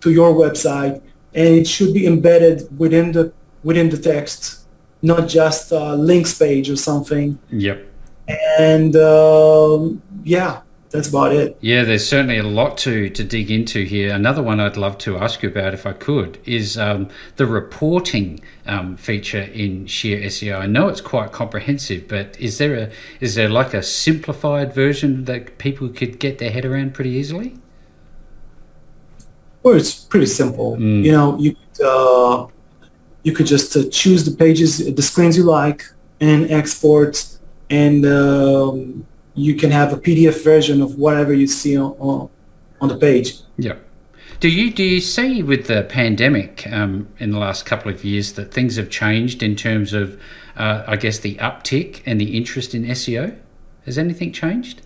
to 0.00 0.10
your 0.10 0.32
website, 0.34 1.00
and 1.36 1.46
it 1.46 1.68
should 1.68 1.92
be 1.92 2.06
embedded 2.06 2.66
within 2.78 3.12
the 3.12 3.32
within 3.62 3.90
the 3.90 3.98
text, 3.98 4.66
not 5.02 5.28
just 5.28 5.70
a 5.70 5.94
links 5.94 6.36
page 6.36 6.70
or 6.70 6.76
something. 6.76 7.38
Yep. 7.50 7.86
And 8.58 8.96
um, 8.96 10.02
yeah, 10.24 10.62
that's 10.90 11.08
about 11.08 11.32
it. 11.32 11.58
Yeah, 11.60 11.84
there's 11.84 12.08
certainly 12.08 12.38
a 12.38 12.42
lot 12.42 12.78
to, 12.78 13.10
to 13.10 13.24
dig 13.24 13.50
into 13.50 13.84
here. 13.84 14.14
Another 14.14 14.42
one 14.42 14.60
I'd 14.60 14.76
love 14.76 14.98
to 14.98 15.18
ask 15.18 15.42
you 15.42 15.50
about, 15.50 15.74
if 15.74 15.84
I 15.84 15.92
could, 15.92 16.38
is 16.44 16.78
um, 16.78 17.08
the 17.36 17.46
reporting 17.46 18.40
um, 18.66 18.96
feature 18.96 19.42
in 19.42 19.86
Sheer 19.86 20.20
SEO. 20.22 20.58
I 20.58 20.66
know 20.66 20.88
it's 20.88 21.00
quite 21.00 21.32
comprehensive, 21.32 22.08
but 22.08 22.38
is 22.40 22.58
there 22.58 22.74
a 22.74 22.90
is 23.20 23.34
there 23.34 23.48
like 23.48 23.74
a 23.74 23.82
simplified 23.82 24.72
version 24.72 25.26
that 25.26 25.58
people 25.58 25.88
could 25.88 26.18
get 26.18 26.38
their 26.38 26.50
head 26.50 26.64
around 26.64 26.94
pretty 26.94 27.10
easily? 27.10 27.56
Well, 29.66 29.74
it's 29.74 29.96
pretty 29.96 30.26
simple. 30.26 30.76
Mm. 30.76 31.02
You 31.02 31.10
know, 31.10 31.36
you 31.40 31.56
uh, 31.84 32.46
you 33.24 33.32
could 33.32 33.46
just 33.46 33.76
uh, 33.76 33.82
choose 33.90 34.24
the 34.24 34.30
pages, 34.30 34.94
the 34.94 35.02
screens 35.02 35.36
you 35.36 35.42
like, 35.42 35.82
and 36.20 36.48
export, 36.52 37.26
and 37.68 38.06
um, 38.06 39.04
you 39.34 39.56
can 39.56 39.72
have 39.72 39.92
a 39.92 39.96
PDF 39.96 40.44
version 40.44 40.80
of 40.80 40.94
whatever 41.00 41.34
you 41.34 41.48
see 41.48 41.76
on 41.76 41.96
on, 41.98 42.30
on 42.80 42.88
the 42.90 42.96
page. 42.96 43.40
Yeah. 43.58 43.74
Do 44.38 44.48
you 44.48 44.70
do 44.72 44.84
you 44.84 45.00
see 45.00 45.42
with 45.42 45.66
the 45.66 45.82
pandemic 45.82 46.64
um, 46.70 47.08
in 47.18 47.32
the 47.32 47.40
last 47.40 47.66
couple 47.66 47.90
of 47.90 48.04
years 48.04 48.34
that 48.34 48.54
things 48.54 48.76
have 48.76 48.88
changed 48.88 49.42
in 49.42 49.56
terms 49.56 49.92
of, 49.92 50.16
uh, 50.56 50.84
I 50.86 50.94
guess, 50.94 51.18
the 51.18 51.34
uptick 51.38 52.02
and 52.06 52.20
the 52.20 52.36
interest 52.36 52.72
in 52.72 52.84
SEO? 52.84 53.36
Has 53.84 53.98
anything 53.98 54.30
changed? 54.32 54.85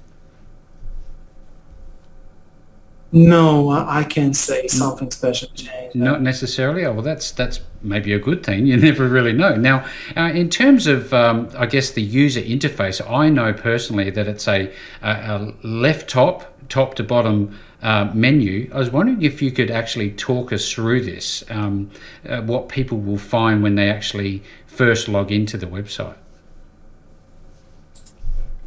No, 3.12 3.70
I, 3.70 4.00
I 4.00 4.04
can't 4.04 4.36
say 4.36 4.68
something 4.68 5.10
special 5.10 5.48
changed. 5.48 5.96
Not 5.96 6.22
necessarily. 6.22 6.84
Oh, 6.84 6.92
well, 6.92 7.02
that's 7.02 7.32
that's 7.32 7.60
maybe 7.82 8.12
a 8.12 8.18
good 8.18 8.44
thing. 8.44 8.66
You 8.70 8.76
never 8.76 9.08
really 9.08 9.32
know. 9.32 9.56
Now, 9.56 9.84
uh, 10.16 10.30
in 10.32 10.48
terms 10.48 10.86
of, 10.86 11.12
um, 11.12 11.48
I 11.58 11.66
guess, 11.66 11.90
the 11.90 12.02
user 12.02 12.40
interface, 12.40 13.00
I 13.10 13.28
know 13.28 13.52
personally 13.52 14.10
that 14.10 14.28
it's 14.28 14.46
a, 14.46 14.72
a, 15.02 15.10
a 15.10 15.66
left 15.66 16.08
top, 16.08 16.54
top 16.68 16.94
to 16.96 17.02
bottom 17.02 17.58
uh, 17.82 18.10
menu. 18.14 18.70
I 18.72 18.78
was 18.78 18.90
wondering 18.90 19.22
if 19.22 19.42
you 19.42 19.50
could 19.50 19.70
actually 19.70 20.12
talk 20.12 20.52
us 20.52 20.70
through 20.70 21.04
this, 21.04 21.42
um, 21.50 21.90
uh, 22.28 22.42
what 22.42 22.68
people 22.68 22.98
will 22.98 23.18
find 23.18 23.62
when 23.62 23.74
they 23.74 23.90
actually 23.90 24.42
first 24.66 25.08
log 25.08 25.32
into 25.32 25.56
the 25.56 25.66
website. 25.66 26.16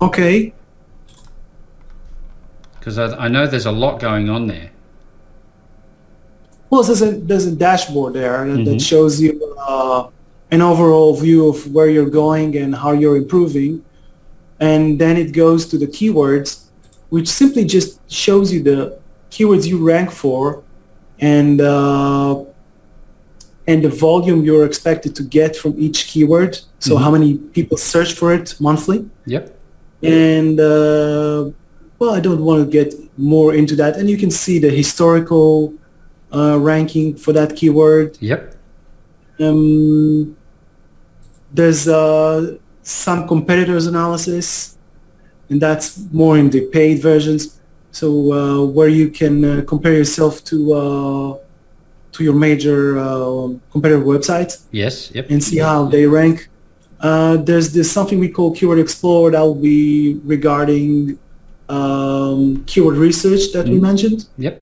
Okay. 0.02 0.54
Because 2.84 3.00
I, 3.00 3.16
I 3.16 3.28
know 3.30 3.48
there's 3.48 3.66
a 3.66 3.72
lot 3.72 4.02
going 4.02 4.30
on 4.30 4.48
there. 4.48 4.70
Well, 6.70 6.84
there's 6.84 7.02
a 7.02 7.12
there's 7.12 7.46
a 7.46 7.56
dashboard 7.56 8.12
there 8.14 8.46
that, 8.46 8.58
Mhm. 8.60 8.66
that 8.66 8.82
shows 8.82 9.22
you 9.22 9.32
uh, 9.58 10.08
an 10.52 10.62
overall 10.62 11.16
view 11.16 11.48
of 11.48 11.74
where 11.74 11.88
you're 11.88 12.10
going 12.10 12.58
and 12.58 12.76
how 12.76 12.92
you're 12.92 13.16
improving, 13.16 13.82
and 14.60 15.00
then 15.00 15.16
it 15.16 15.32
goes 15.32 15.66
to 15.68 15.78
the 15.78 15.88
keywords, 15.88 16.50
which 17.10 17.30
simply 17.30 17.64
just 17.64 18.00
shows 18.12 18.52
you 18.52 18.62
the 18.62 18.98
keywords 19.32 19.66
you 19.66 19.78
rank 19.78 20.12
for, 20.12 20.62
and 21.22 21.62
uh, 21.62 22.44
and 23.66 23.82
the 23.82 23.90
volume 24.08 24.44
you're 24.44 24.66
expected 24.66 25.16
to 25.16 25.24
get 25.24 25.56
from 25.56 25.74
each 25.78 26.08
keyword. 26.08 26.60
So 26.80 26.96
Mhm. 26.96 27.02
how 27.04 27.12
many 27.12 27.30
people 27.58 27.78
search 27.78 28.12
for 28.20 28.34
it 28.34 28.56
monthly, 28.60 29.06
Yep. 29.26 29.44
and 30.02 30.60
uh, 30.60 31.52
well, 32.04 32.14
I 32.14 32.20
don't 32.20 32.44
want 32.44 32.60
to 32.66 32.70
get 32.70 32.94
more 33.18 33.54
into 33.56 33.76
that. 33.78 33.96
And 33.98 34.10
you 34.10 34.18
can 34.18 34.30
see 34.30 34.60
the 34.60 34.70
historical 34.70 35.74
uh, 36.36 36.58
ranking 36.60 37.16
for 37.16 37.32
that 37.32 37.56
keyword. 37.56 38.18
Yep. 38.20 38.56
Um, 39.40 40.36
there's 41.54 41.88
uh, 41.88 42.58
some 42.82 43.26
competitors 43.28 43.88
analysis, 43.88 44.78
and 45.50 45.62
that's 45.62 45.98
more 46.12 46.38
in 46.38 46.50
the 46.50 46.62
paid 46.78 47.00
versions. 47.02 47.62
So 47.92 48.08
uh, 48.34 48.66
where 48.66 48.90
you 48.90 49.10
can 49.10 49.36
uh, 49.46 49.64
compare 49.66 49.94
yourself 49.94 50.44
to 50.46 50.58
uh, 50.74 51.38
to 52.14 52.24
your 52.24 52.34
major 52.34 52.98
uh, 53.00 53.48
competitor 53.72 54.04
websites 54.04 54.54
Yes. 54.72 55.10
Yep. 55.16 55.30
and 55.32 55.42
see 55.44 55.60
how 55.60 55.86
they 55.86 56.06
rank. 56.06 56.50
Uh, 57.00 57.38
there's 57.38 57.72
this 57.74 57.92
something 57.92 58.20
we 58.20 58.30
call 58.30 58.54
Keyword 58.56 58.80
Explorer 58.80 59.32
that 59.32 59.42
will 59.42 59.56
be 59.74 60.20
regarding 60.26 61.18
um, 61.74 62.64
keyword 62.70 62.98
research 63.08 63.44
that 63.54 63.66
we 63.72 63.78
Mm. 63.78 63.82
mentioned. 63.90 64.20
Yep. 64.46 64.56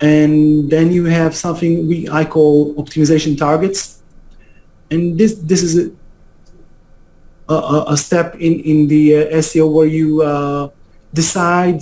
And 0.00 0.68
then 0.74 0.86
you 0.96 1.04
have 1.20 1.32
something 1.44 1.72
we 1.90 2.08
I 2.20 2.24
call 2.24 2.74
optimization 2.74 3.32
targets. 3.46 3.80
And 4.90 5.16
this 5.20 5.32
this 5.50 5.62
is 5.62 5.72
a, 7.48 7.54
a, 7.54 7.84
a 7.94 7.96
step 7.96 8.34
in, 8.46 8.54
in 8.70 8.88
the 8.88 9.04
uh, 9.16 9.38
SEO 9.44 9.66
where 9.74 9.86
you 9.86 10.22
uh, 10.22 10.68
decide 11.14 11.80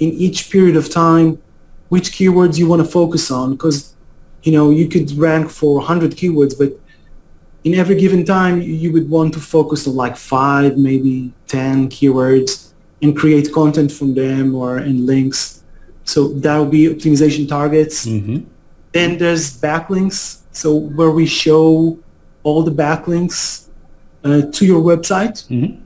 in 0.00 0.10
each 0.24 0.50
period 0.50 0.76
of 0.76 0.86
time 0.90 1.38
which 1.88 2.08
keywords 2.16 2.58
you 2.58 2.66
want 2.68 2.80
to 2.84 2.88
focus 3.00 3.30
on 3.30 3.46
because 3.56 3.94
you 4.44 4.52
know 4.52 4.70
you 4.70 4.86
could 4.88 5.10
rank 5.26 5.50
for 5.50 5.72
100 5.78 6.12
keywords 6.20 6.54
but 6.56 6.70
in 7.64 7.74
every 7.74 7.96
given 7.96 8.24
time 8.24 8.62
you- 8.62 8.74
you 8.84 8.92
would 8.92 9.08
want 9.10 9.34
to 9.34 9.40
focus 9.40 9.86
on 9.88 9.94
like 9.96 10.16
five 10.16 10.76
maybe 10.78 11.32
10 11.48 11.88
keywords 11.88 12.67
and 13.02 13.16
create 13.16 13.52
content 13.52 13.90
from 13.92 14.14
them 14.14 14.54
or 14.54 14.76
and 14.78 15.06
links 15.06 15.62
so 16.04 16.28
that 16.28 16.56
will 16.56 16.66
be 16.66 16.86
optimization 16.88 17.48
targets 17.48 18.06
Mm-hmm. 18.06 18.38
then 18.92 19.18
there's 19.18 19.60
backlinks 19.60 20.40
so 20.52 20.74
where 20.74 21.10
we 21.10 21.26
show 21.26 21.98
all 22.42 22.62
the 22.62 22.72
backlinks 22.72 23.68
uh, 24.24 24.42
to 24.52 24.66
your 24.66 24.82
website 24.82 25.46
Mm-hmm. 25.48 25.80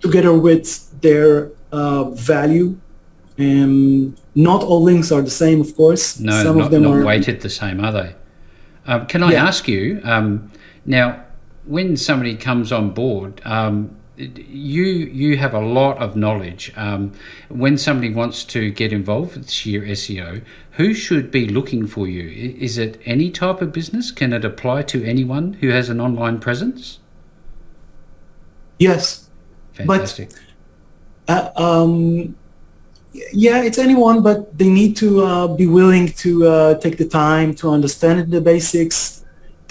together 0.00 0.32
with 0.34 0.68
their 1.00 1.50
uh, 1.72 2.04
value 2.10 2.76
and 3.38 4.20
not 4.34 4.62
all 4.62 4.82
links 4.82 5.10
are 5.10 5.22
the 5.22 5.30
same 5.30 5.60
of 5.60 5.74
course 5.76 6.18
No, 6.20 6.32
some 6.42 6.58
not, 6.58 6.64
of 6.66 6.70
them 6.70 6.82
not 6.82 6.94
are 6.96 7.04
weighted 7.04 7.40
the 7.40 7.48
same, 7.50 7.80
are 7.84 7.92
they? 7.92 8.14
Um, 8.86 9.06
can 9.06 9.22
I 9.22 9.32
Yeah. 9.32 9.46
ask 9.46 9.68
you 9.68 10.00
um, 10.04 10.50
now? 10.84 11.24
When 11.64 11.96
somebody 11.96 12.34
comes 12.34 12.72
on 12.72 12.90
board, 12.90 13.40
um, 13.44 13.90
you 14.48 14.84
you 14.84 15.36
have 15.36 15.54
a 15.54 15.60
lot 15.60 15.98
of 15.98 16.16
knowledge. 16.16 16.72
Um, 16.76 17.12
when 17.48 17.76
somebody 17.78 18.12
wants 18.12 18.44
to 18.44 18.70
get 18.70 18.92
involved 18.92 19.36
with 19.36 19.50
Sheer 19.50 19.82
SEO, 19.82 20.42
who 20.72 20.94
should 20.94 21.30
be 21.30 21.48
looking 21.48 21.86
for 21.86 22.06
you? 22.06 22.28
Is 22.58 22.78
it 22.78 23.00
any 23.04 23.30
type 23.30 23.60
of 23.60 23.72
business? 23.72 24.10
Can 24.10 24.32
it 24.32 24.44
apply 24.44 24.82
to 24.82 25.04
anyone 25.04 25.54
who 25.54 25.68
has 25.68 25.88
an 25.88 26.00
online 26.00 26.38
presence? 26.40 26.98
yes 28.78 29.22
Fantastic. 29.72 30.30
Uh, 31.28 31.50
um, 31.56 32.36
yeah, 33.32 33.62
it's 33.62 33.78
anyone, 33.78 34.22
but 34.22 34.56
they 34.56 34.68
need 34.68 34.96
to 34.96 35.22
uh, 35.24 35.48
be 35.48 35.66
willing 35.66 36.08
to 36.08 36.46
uh, 36.46 36.74
take 36.78 36.98
the 36.98 37.06
time 37.06 37.54
to 37.56 37.70
understand 37.70 38.30
the 38.30 38.40
basics. 38.40 39.11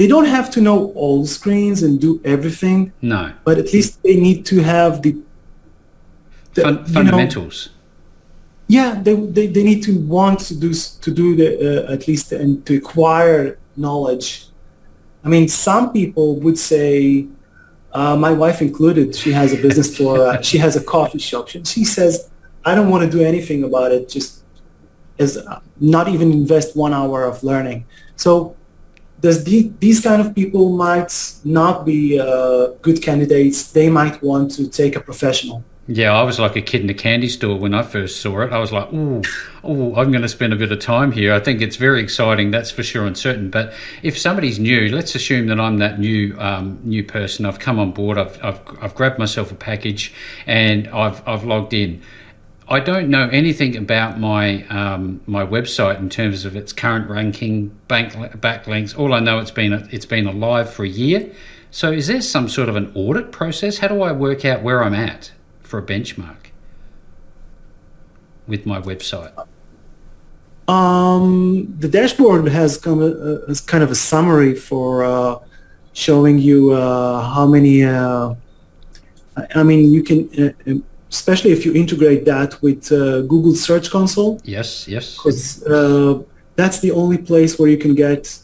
They 0.01 0.07
don't 0.07 0.25
have 0.25 0.49
to 0.55 0.61
know 0.61 0.91
all 0.93 1.27
screens 1.27 1.83
and 1.83 2.01
do 2.01 2.19
everything. 2.25 2.91
No. 3.03 3.31
But 3.43 3.59
at 3.59 3.71
least 3.71 4.01
they 4.01 4.15
need 4.19 4.47
to 4.47 4.63
have 4.63 5.03
the, 5.03 5.15
the 6.55 6.63
Fun- 6.63 6.85
fundamentals. 6.85 7.69
Know, 7.69 7.75
yeah, 8.67 8.99
they, 8.99 9.13
they, 9.13 9.45
they 9.45 9.63
need 9.63 9.83
to 9.83 9.99
want 9.99 10.39
to 10.39 10.55
do 10.59 10.73
to 10.73 11.11
do 11.11 11.35
the 11.35 11.49
uh, 11.87 11.93
at 11.93 12.07
least 12.07 12.31
and 12.31 12.65
to 12.65 12.77
acquire 12.77 13.59
knowledge. 13.77 14.47
I 15.23 15.29
mean, 15.29 15.47
some 15.47 15.93
people 15.93 16.39
would 16.39 16.57
say, 16.57 17.27
uh, 17.93 18.15
my 18.15 18.31
wife 18.31 18.59
included, 18.59 19.15
she 19.15 19.31
has 19.33 19.53
a 19.53 19.57
business 19.57 19.95
for 19.99 20.17
uh, 20.17 20.41
she 20.41 20.57
has 20.57 20.75
a 20.75 20.83
coffee 20.83 21.19
shop. 21.19 21.47
She, 21.49 21.63
she 21.63 21.85
says 21.85 22.31
I 22.65 22.73
don't 22.73 22.89
want 22.89 23.03
to 23.03 23.17
do 23.17 23.23
anything 23.23 23.63
about 23.63 23.91
it. 23.91 24.09
Just 24.09 24.45
as 25.19 25.37
not 25.79 26.07
even 26.07 26.31
invest 26.31 26.75
one 26.75 26.91
hour 26.91 27.23
of 27.23 27.43
learning. 27.43 27.85
So 28.15 28.55
does 29.21 29.43
the, 29.43 29.71
these 29.79 30.01
kind 30.01 30.21
of 30.21 30.35
people 30.35 30.75
might 30.75 31.13
not 31.43 31.85
be 31.85 32.19
uh, 32.19 32.67
good 32.81 33.01
candidates. 33.01 33.71
They 33.71 33.89
might 33.89 34.21
want 34.21 34.51
to 34.53 34.67
take 34.67 34.95
a 34.95 34.99
professional. 34.99 35.63
Yeah, 35.87 36.13
I 36.13 36.23
was 36.23 36.39
like 36.39 36.55
a 36.55 36.61
kid 36.61 36.81
in 36.81 36.89
a 36.89 36.93
candy 36.93 37.27
store 37.27 37.57
when 37.57 37.73
I 37.73 37.81
first 37.81 38.21
saw 38.21 38.41
it. 38.41 38.53
I 38.53 38.59
was 38.59 38.71
like, 38.71 38.87
"Oh, 38.93 39.21
oh, 39.63 39.95
I'm 39.95 40.11
going 40.11 40.21
to 40.21 40.29
spend 40.29 40.53
a 40.53 40.55
bit 40.55 40.71
of 40.71 40.79
time 40.79 41.11
here." 41.11 41.33
I 41.33 41.39
think 41.39 41.59
it's 41.61 41.75
very 41.75 42.01
exciting, 42.01 42.51
that's 42.51 42.71
for 42.71 42.83
sure 42.83 43.05
and 43.05 43.17
certain. 43.17 43.49
But 43.49 43.73
if 44.03 44.17
somebody's 44.17 44.59
new, 44.59 44.89
let's 44.89 45.15
assume 45.15 45.47
that 45.47 45.59
I'm 45.59 45.79
that 45.79 45.99
new 45.99 46.35
um, 46.39 46.79
new 46.83 47.03
person. 47.03 47.45
I've 47.45 47.59
come 47.59 47.79
on 47.79 47.91
board. 47.91 48.17
I've, 48.17 48.39
I've 48.43 48.61
I've 48.81 48.95
grabbed 48.95 49.17
myself 49.19 49.51
a 49.51 49.55
package, 49.55 50.13
and 50.45 50.87
I've 50.89 51.27
I've 51.27 51.43
logged 51.43 51.73
in. 51.73 52.01
I 52.71 52.79
don't 52.79 53.09
know 53.09 53.27
anything 53.33 53.75
about 53.75 54.17
my 54.17 54.65
um, 54.67 55.19
my 55.25 55.45
website 55.45 55.99
in 55.99 56.09
terms 56.09 56.45
of 56.45 56.55
its 56.55 56.71
current 56.71 57.09
ranking, 57.09 57.77
bank 57.89 58.13
backlinks. 58.13 58.97
All 58.97 59.13
I 59.13 59.19
know 59.19 59.39
it's 59.39 59.51
been 59.51 59.73
it's 59.91 60.05
been 60.05 60.25
alive 60.25 60.71
for 60.71 60.85
a 60.85 60.87
year. 60.87 61.29
So 61.69 61.91
is 61.91 62.07
there 62.07 62.21
some 62.21 62.47
sort 62.47 62.69
of 62.69 62.77
an 62.77 62.89
audit 62.95 63.33
process? 63.33 63.79
How 63.79 63.89
do 63.89 64.01
I 64.01 64.13
work 64.13 64.45
out 64.45 64.63
where 64.63 64.81
I'm 64.85 64.93
at 64.93 65.33
for 65.59 65.79
a 65.79 65.83
benchmark 65.83 66.51
with 68.47 68.65
my 68.65 68.79
website? 68.79 69.33
Um, 70.69 71.75
the 71.77 71.89
dashboard 71.89 72.47
has 72.47 72.77
come 72.77 73.01
uh, 73.01 73.51
as 73.51 73.59
kind 73.59 73.83
of 73.83 73.91
a 73.91 73.95
summary 73.95 74.55
for 74.55 75.03
uh, 75.03 75.39
showing 75.91 76.39
you 76.39 76.71
uh, 76.71 77.33
how 77.33 77.45
many. 77.45 77.83
Uh, 77.83 78.35
I 79.55 79.63
mean, 79.63 79.91
you 79.93 80.03
can 80.03 80.29
uh, 80.65 80.81
especially 81.11 81.51
if 81.51 81.65
you 81.65 81.73
integrate 81.73 82.25
that 82.25 82.61
with 82.61 82.91
uh, 82.91 83.21
Google 83.21 83.53
Search 83.53 83.91
Console. 83.91 84.39
Yes, 84.43 84.87
yes. 84.87 85.17
Because 85.17 85.63
uh, 85.63 86.21
that's 86.55 86.79
the 86.79 86.91
only 86.91 87.17
place 87.17 87.59
where 87.59 87.69
you 87.69 87.77
can 87.77 87.93
get 87.93 88.39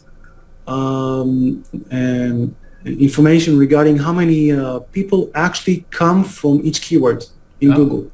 um, 0.66 1.64
um, 1.90 2.54
information 2.84 3.58
regarding 3.58 3.96
how 3.96 4.12
many 4.12 4.52
uh, 4.52 4.80
people 4.92 5.30
actually 5.34 5.86
come 5.90 6.22
from 6.22 6.60
each 6.62 6.82
keyword 6.82 7.24
in 7.60 7.72
oh. 7.72 7.76
Google. 7.76 8.10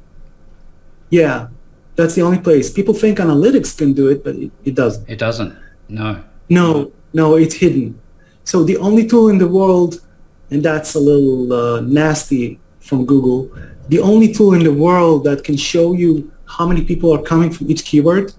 Yeah, 1.09 1.49
that's 1.95 2.15
the 2.15 2.21
only 2.21 2.39
place. 2.39 2.71
People 2.71 2.93
think 2.93 3.19
analytics 3.19 3.77
can 3.77 3.93
do 3.93 4.07
it, 4.07 4.23
but 4.23 4.35
it, 4.35 4.51
it 4.63 4.75
doesn't. 4.75 5.07
It 5.09 5.19
doesn't. 5.19 5.55
No. 5.89 6.23
No, 6.49 6.91
no, 7.13 7.35
it's 7.35 7.55
hidden. 7.55 7.99
So 8.43 8.63
the 8.63 8.77
only 8.77 9.05
tool 9.07 9.29
in 9.29 9.37
the 9.37 9.47
world, 9.47 10.01
and 10.49 10.63
that's 10.63 10.95
a 10.95 10.99
little 10.99 11.51
uh, 11.51 11.81
nasty 11.81 12.59
from 12.79 13.05
Google, 13.05 13.51
the 13.89 13.99
only 13.99 14.33
tool 14.33 14.53
in 14.53 14.63
the 14.63 14.73
world 14.73 15.23
that 15.25 15.43
can 15.43 15.57
show 15.57 15.93
you 15.93 16.31
how 16.45 16.67
many 16.67 16.83
people 16.83 17.13
are 17.13 17.21
coming 17.21 17.51
from 17.51 17.69
each 17.69 17.85
keyword 17.85 18.33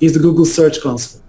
is 0.00 0.14
the 0.14 0.20
Google 0.20 0.44
Search 0.44 0.80
Console. 0.80 1.22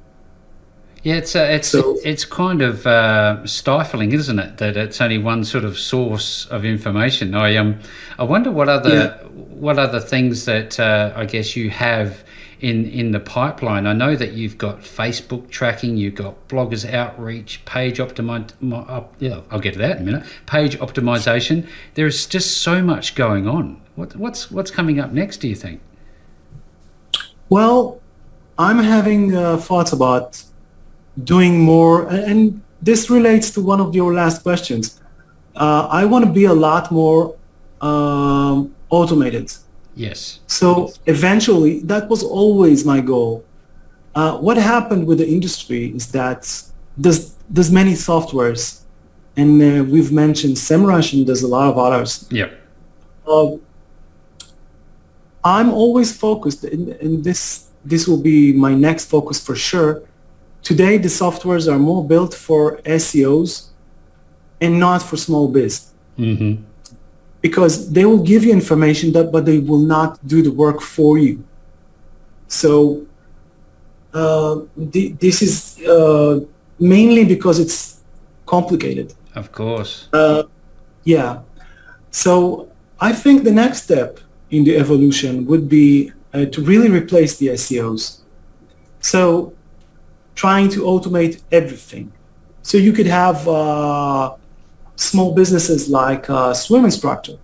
Yeah, 1.03 1.15
it's 1.15 1.35
uh, 1.35 1.47
it's 1.49 1.69
so, 1.69 1.97
it's 2.03 2.25
kind 2.25 2.61
of 2.61 2.85
uh, 2.85 3.45
stifling, 3.45 4.11
isn't 4.11 4.39
it? 4.39 4.57
That 4.57 4.75
it's 4.75 4.99
only 4.99 5.17
one 5.17 5.45
sort 5.45 5.63
of 5.63 5.79
source 5.79 6.45
of 6.47 6.65
information. 6.65 7.33
I 7.33 7.55
um, 7.55 7.79
I 8.19 8.23
wonder 8.23 8.51
what 8.51 8.67
other 8.67 8.93
yeah. 8.93 9.27
what 9.27 9.79
other 9.79 9.99
things 9.99 10.45
that 10.45 10.79
uh, 10.79 11.13
I 11.15 11.25
guess 11.25 11.55
you 11.55 11.69
have 11.69 12.23
in 12.59 12.85
in 12.85 13.11
the 13.11 13.19
pipeline. 13.19 13.85
I 13.85 13.93
know 13.93 14.15
that 14.15 14.33
you've 14.33 14.57
got 14.57 14.81
Facebook 14.81 15.49
tracking, 15.49 15.97
you've 15.97 16.15
got 16.15 16.47
bloggers 16.47 16.91
outreach, 16.91 17.63
page 17.65 17.97
optimize. 17.99 18.51
Yeah, 19.19 19.41
I'll 19.51 19.59
get 19.59 19.73
to 19.73 19.79
that 19.79 19.97
in 19.97 20.03
a 20.03 20.05
minute. 20.05 20.25
Page 20.45 20.77
optimization. 20.79 21.67
There 21.93 22.07
is 22.07 22.25
just 22.25 22.57
so 22.57 22.81
much 22.81 23.15
going 23.15 23.47
on. 23.47 23.81
What, 23.95 24.15
what's 24.15 24.51
what's 24.51 24.71
coming 24.71 24.99
up 24.99 25.11
next? 25.11 25.37
Do 25.37 25.47
you 25.47 25.55
think? 25.55 25.81
Well, 27.49 28.01
I'm 28.57 28.79
having 28.79 29.35
uh, 29.35 29.57
thoughts 29.57 29.91
about 29.93 30.43
doing 31.23 31.59
more, 31.59 32.07
and 32.09 32.61
this 32.81 33.09
relates 33.09 33.51
to 33.51 33.61
one 33.61 33.79
of 33.79 33.95
your 33.95 34.13
last 34.13 34.43
questions. 34.43 34.99
Uh, 35.55 35.87
I 35.89 36.05
want 36.05 36.25
to 36.25 36.31
be 36.31 36.45
a 36.45 36.53
lot 36.53 36.91
more 36.91 37.35
um, 37.81 38.75
automated. 38.89 39.51
Yes. 39.97 40.39
So 40.45 40.93
eventually, 41.07 41.79
that 41.81 42.07
was 42.07 42.23
always 42.23 42.85
my 42.85 43.01
goal. 43.01 43.43
Uh, 44.13 44.37
what 44.37 44.57
happened 44.57 45.07
with 45.07 45.17
the 45.17 45.27
industry 45.27 45.87
is 45.95 46.11
that 46.11 46.41
there's 46.95 47.35
there's 47.49 47.71
many 47.71 47.93
softwares, 47.93 48.81
and 49.35 49.61
uh, 49.61 49.83
we've 49.83 50.11
mentioned 50.11 50.55
SEMrush, 50.55 51.13
and 51.13 51.25
there's 51.27 51.41
a 51.41 51.47
lot 51.47 51.69
of 51.71 51.77
others. 51.77 52.27
Yeah. 52.29 52.49
Uh, 53.25 53.57
I'm 55.43 55.71
always 55.71 56.15
focused, 56.15 56.63
and, 56.63 56.89
and 56.89 57.23
this 57.23 57.69
this 57.83 58.07
will 58.07 58.21
be 58.21 58.53
my 58.53 58.75
next 58.75 59.05
focus 59.05 59.43
for 59.43 59.55
sure. 59.55 60.03
Today, 60.61 60.97
the 60.97 61.09
softwares 61.09 61.71
are 61.71 61.79
more 61.79 62.05
built 62.05 62.33
for 62.35 62.77
SEOs 62.85 63.69
and 64.61 64.79
not 64.79 65.01
for 65.01 65.17
small 65.17 65.47
biz. 65.47 65.91
Mm-hmm 66.19 66.63
because 67.41 67.91
they 67.91 68.05
will 68.05 68.23
give 68.23 68.43
you 68.43 68.51
information 68.51 69.11
that 69.13 69.31
but 69.31 69.45
they 69.45 69.59
will 69.59 69.85
not 69.95 70.25
do 70.27 70.41
the 70.41 70.51
work 70.51 70.81
for 70.81 71.17
you. 71.17 71.43
So 72.47 73.05
uh, 74.13 74.61
th- 74.91 75.13
this 75.19 75.41
is 75.41 75.79
uh, 75.85 76.39
mainly 76.79 77.25
because 77.25 77.59
it's 77.59 78.01
complicated. 78.45 79.13
Of 79.35 79.51
course. 79.51 80.09
Uh, 80.13 80.43
yeah. 81.03 81.41
So 82.11 82.69
i 82.99 83.13
think 83.13 83.43
the 83.43 83.51
next 83.51 83.83
step 83.83 84.19
in 84.49 84.63
the 84.63 84.75
evolution 84.75 85.45
would 85.45 85.69
be 85.69 86.11
uh, 86.33 86.45
to 86.45 86.63
really 86.63 86.89
replace 86.89 87.37
the 87.37 87.49
seos 87.49 88.21
so 88.99 89.53
trying 90.35 90.69
to 90.69 90.81
automate 90.81 91.41
everything. 91.51 92.11
So 92.61 92.77
you 92.77 92.93
could 92.93 93.07
have 93.07 93.47
uh, 93.47 94.35
small 94.97 95.33
businesses 95.33 95.89
like 95.89 96.27
a 96.27 96.53
swim 96.53 96.83
instructor 96.83 97.37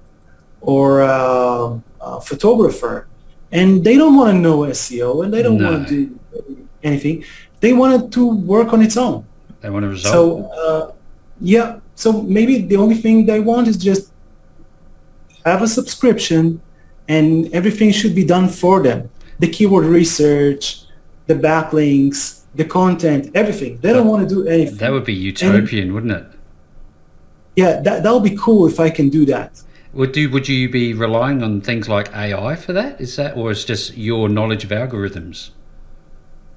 or 0.60 1.02
a, 1.02 1.82
a 2.02 2.22
photographer, 2.22 3.08
and 3.52 3.84
they 3.84 3.96
don't 3.96 4.16
want 4.16 4.36
to 4.36 4.40
know 4.40 4.60
SEO 4.60 5.24
and 5.24 5.34
they 5.34 5.42
don't 5.42 5.58
no. 5.58 5.72
want 5.72 5.88
to 5.88 6.08
do 6.08 6.68
anything. 6.84 7.24
They 7.62 7.72
want 7.72 8.12
to 8.14 8.28
work 8.28 8.74
on 8.74 8.82
its 8.82 8.98
own. 8.98 9.26
They 9.62 9.70
want 9.70 9.84
to 9.84 9.90
resolve. 9.90 10.14
So 10.14 10.52
uh, 10.52 10.92
yeah, 11.40 11.80
so 11.96 12.22
maybe 12.22 12.62
the 12.62 12.76
only 12.76 12.96
thing 12.96 13.26
they 13.26 13.40
want 13.40 13.68
is 13.68 13.78
just 13.78 14.12
have 15.46 15.62
a 15.62 15.68
subscription, 15.68 16.62
and 17.08 17.54
everything 17.54 17.92
should 17.92 18.16
be 18.16 18.26
done 18.26 18.50
for 18.50 18.82
them. 18.82 19.10
The 19.40 19.48
keyword 19.48 19.86
research, 19.86 20.86
the 21.28 21.36
backlinks, 21.36 22.42
the 22.56 22.66
content, 22.66 23.32
everything. 23.36 23.78
They 23.80 23.92
don't 23.94 24.08
want 24.08 24.28
to 24.28 24.36
do 24.36 24.48
anything. 24.48 24.78
That 24.78 24.92
would 24.92 25.06
be 25.06 25.14
utopian, 25.14 25.84
and, 25.84 25.94
wouldn't 25.94 26.14
it? 26.14 26.26
Yeah, 27.56 27.80
that 27.82 28.04
that 28.04 28.14
would 28.14 28.24
be 28.24 28.36
cool 28.36 28.68
if 28.68 28.80
I 28.80 28.90
can 28.90 29.10
do 29.10 29.26
that. 29.26 29.62
Would 29.94 30.12
do 30.12 30.30
would 30.30 30.48
you 30.48 30.70
be 30.70 30.94
relying 30.94 31.44
on 31.44 31.62
things 31.62 31.88
like 31.88 32.14
AI 32.16 32.56
for 32.56 32.74
that? 32.74 33.00
Is 33.00 33.16
that 33.18 33.38
or 33.38 33.52
is 33.52 33.64
just 33.64 33.96
your 33.96 34.28
knowledge 34.28 34.64
of 34.64 34.72
algorithms? 34.72 35.52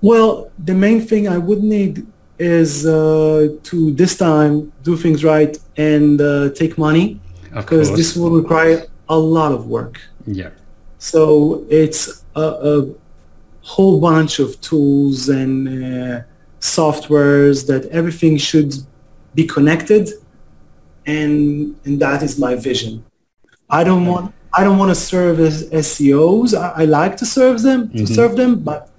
Well, 0.00 0.50
the 0.58 0.74
main 0.74 1.00
thing 1.00 1.28
I 1.28 1.38
would 1.38 1.62
need 1.62 2.06
is 2.38 2.86
uh, 2.86 3.48
to 3.62 3.92
this 3.92 4.16
time 4.16 4.72
do 4.82 4.96
things 4.96 5.24
right 5.24 5.56
and 5.76 6.20
uh, 6.20 6.50
take 6.50 6.76
money 6.78 7.20
because 7.54 7.94
this 7.96 8.16
will 8.16 8.30
require 8.30 8.86
a 9.08 9.18
lot 9.18 9.52
of 9.52 9.66
work. 9.66 10.00
Yeah. 10.26 10.50
So 10.98 11.64
it's 11.70 12.24
a, 12.34 12.40
a 12.40 12.94
whole 13.62 14.00
bunch 14.00 14.38
of 14.38 14.60
tools 14.60 15.28
and 15.28 15.68
uh, 15.68 16.22
softwares 16.60 17.66
that 17.66 17.86
everything 17.86 18.36
should 18.36 18.74
be 19.34 19.46
connected 19.46 20.10
and 21.06 21.76
and 21.84 22.00
that 22.00 22.22
is 22.22 22.38
my 22.38 22.54
vision. 22.54 23.04
I 23.70 23.84
don't 23.84 24.06
want 24.06 24.34
I 24.52 24.64
don't 24.64 24.78
want 24.78 24.90
to 24.90 24.94
serve 24.94 25.40
as 25.40 25.68
SEOs. 25.70 26.58
I, 26.58 26.82
I 26.82 26.84
like 26.84 27.16
to 27.18 27.26
serve 27.26 27.62
them 27.62 27.90
to 27.90 27.98
mm-hmm. 27.98 28.14
serve 28.14 28.36
them, 28.36 28.60
but 28.60 28.90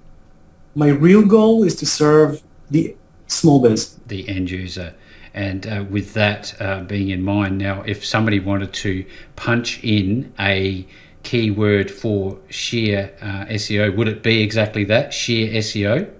my 0.74 0.88
real 0.88 1.24
goal 1.24 1.64
is 1.64 1.74
to 1.76 1.86
serve 1.86 2.42
the 2.70 2.96
small 3.26 3.60
biz, 3.60 3.96
the 4.06 4.28
end 4.28 4.50
user. 4.50 4.94
And 5.34 5.66
uh, 5.66 5.84
with 5.88 6.14
that 6.14 6.60
uh, 6.60 6.82
being 6.82 7.10
in 7.10 7.22
mind, 7.22 7.58
now 7.58 7.82
if 7.82 8.04
somebody 8.04 8.40
wanted 8.40 8.72
to 8.74 9.04
punch 9.36 9.82
in 9.84 10.32
a 10.38 10.86
keyword 11.22 11.90
for 11.90 12.38
sheer 12.48 13.14
uh, 13.20 13.44
SEO. 13.46 13.94
Would 13.96 14.08
it 14.08 14.22
be 14.22 14.42
exactly 14.42 14.84
that, 14.84 15.12
sheer 15.12 15.52
SEO? 15.60 16.10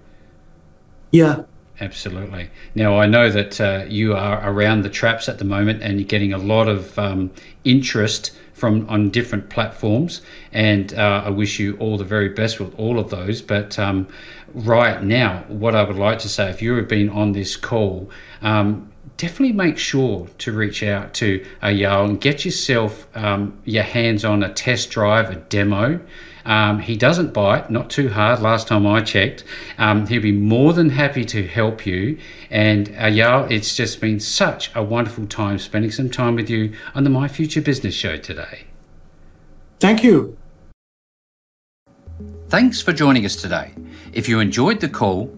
Yeah. 1.11 1.45
Absolutely. 1.81 2.51
Now, 2.75 2.99
I 2.99 3.07
know 3.07 3.31
that 3.31 3.61
uh, 3.61 3.85
you 3.89 4.15
are 4.15 4.41
around 4.51 4.83
the 4.83 4.91
traps 4.91 5.29
at 5.29 5.39
the 5.39 5.45
moment 5.45 5.83
and 5.83 6.01
you're 6.01 6.09
getting 6.09 6.33
a 6.33 6.39
lot 6.39 6.69
of 6.69 6.99
um, 6.99 7.31
interest 7.63 8.33
from 8.53 8.89
on 8.89 9.11
different 9.11 9.49
platforms. 9.49 10.21
And 10.53 10.93
uh, 10.93 11.23
I 11.25 11.31
wish 11.31 11.61
you 11.61 11.77
all 11.77 11.97
the 11.97 12.05
very 12.05 12.29
best 12.29 12.59
with 12.59 12.75
all 12.79 12.99
of 12.99 13.11
those. 13.11 13.41
But 13.41 13.79
um, 13.79 14.09
right 14.53 15.03
now, 15.03 15.45
what 15.47 15.77
I 15.77 15.85
would 15.85 15.97
like 15.97 16.19
to 16.21 16.29
say, 16.29 16.51
if 16.51 16.61
you 16.61 16.75
have 16.75 16.89
been 16.89 17.09
on 17.09 17.33
this 17.33 17.57
call, 17.57 18.11
um, 18.43 18.91
definitely 19.17 19.53
make 19.53 19.79
sure 19.79 20.29
to 20.39 20.53
reach 20.53 20.83
out 20.83 21.15
to 21.15 21.45
Ayal 21.63 22.09
and 22.09 22.21
get 22.21 22.45
yourself 22.45 23.07
um, 23.17 23.59
your 23.65 23.85
hands 23.85 24.25
on 24.25 24.43
a 24.43 24.53
test 24.53 24.91
drive, 24.91 25.31
a 25.31 25.37
demo. 25.37 26.01
Um, 26.49 26.81
he 26.81 26.97
doesn't 26.97 27.35
bite, 27.35 27.71
not 27.71 27.91
too 27.91 28.09
hard. 28.09 28.41
Last 28.41 28.69
time 28.69 28.87
I 28.87 29.03
checked, 29.03 29.45
um, 29.77 30.07
he'll 30.07 30.23
be 30.23 30.33
more 30.33 30.73
than 30.73 30.91
happy 30.91 31.25
to 31.27 31.47
help 31.47 31.85
you. 31.85 32.19
And 32.51 32.89
uh, 32.99 33.47
it's 33.51 33.77
just 33.77 34.01
been 34.01 34.19
such 34.19 34.75
a 34.75 34.83
wonderful 34.83 35.27
time 35.27 35.59
spending 35.59 35.91
some 35.91 36.09
time 36.09 36.37
with 36.37 36.49
you 36.49 36.73
on 36.95 37.05
the 37.05 37.11
My 37.11 37.29
Future 37.29 37.61
Business 37.61 37.95
Show 37.95 38.17
today. 38.17 38.65
Thank 39.79 40.03
you. 40.03 40.39
Thanks 42.49 42.81
for 42.81 42.95
joining 42.95 43.27
us 43.27 43.37
today. 43.37 43.75
If 44.15 44.27
you 44.27 44.41
enjoyed 44.41 44.81
the 44.81 44.89
call, 44.89 45.38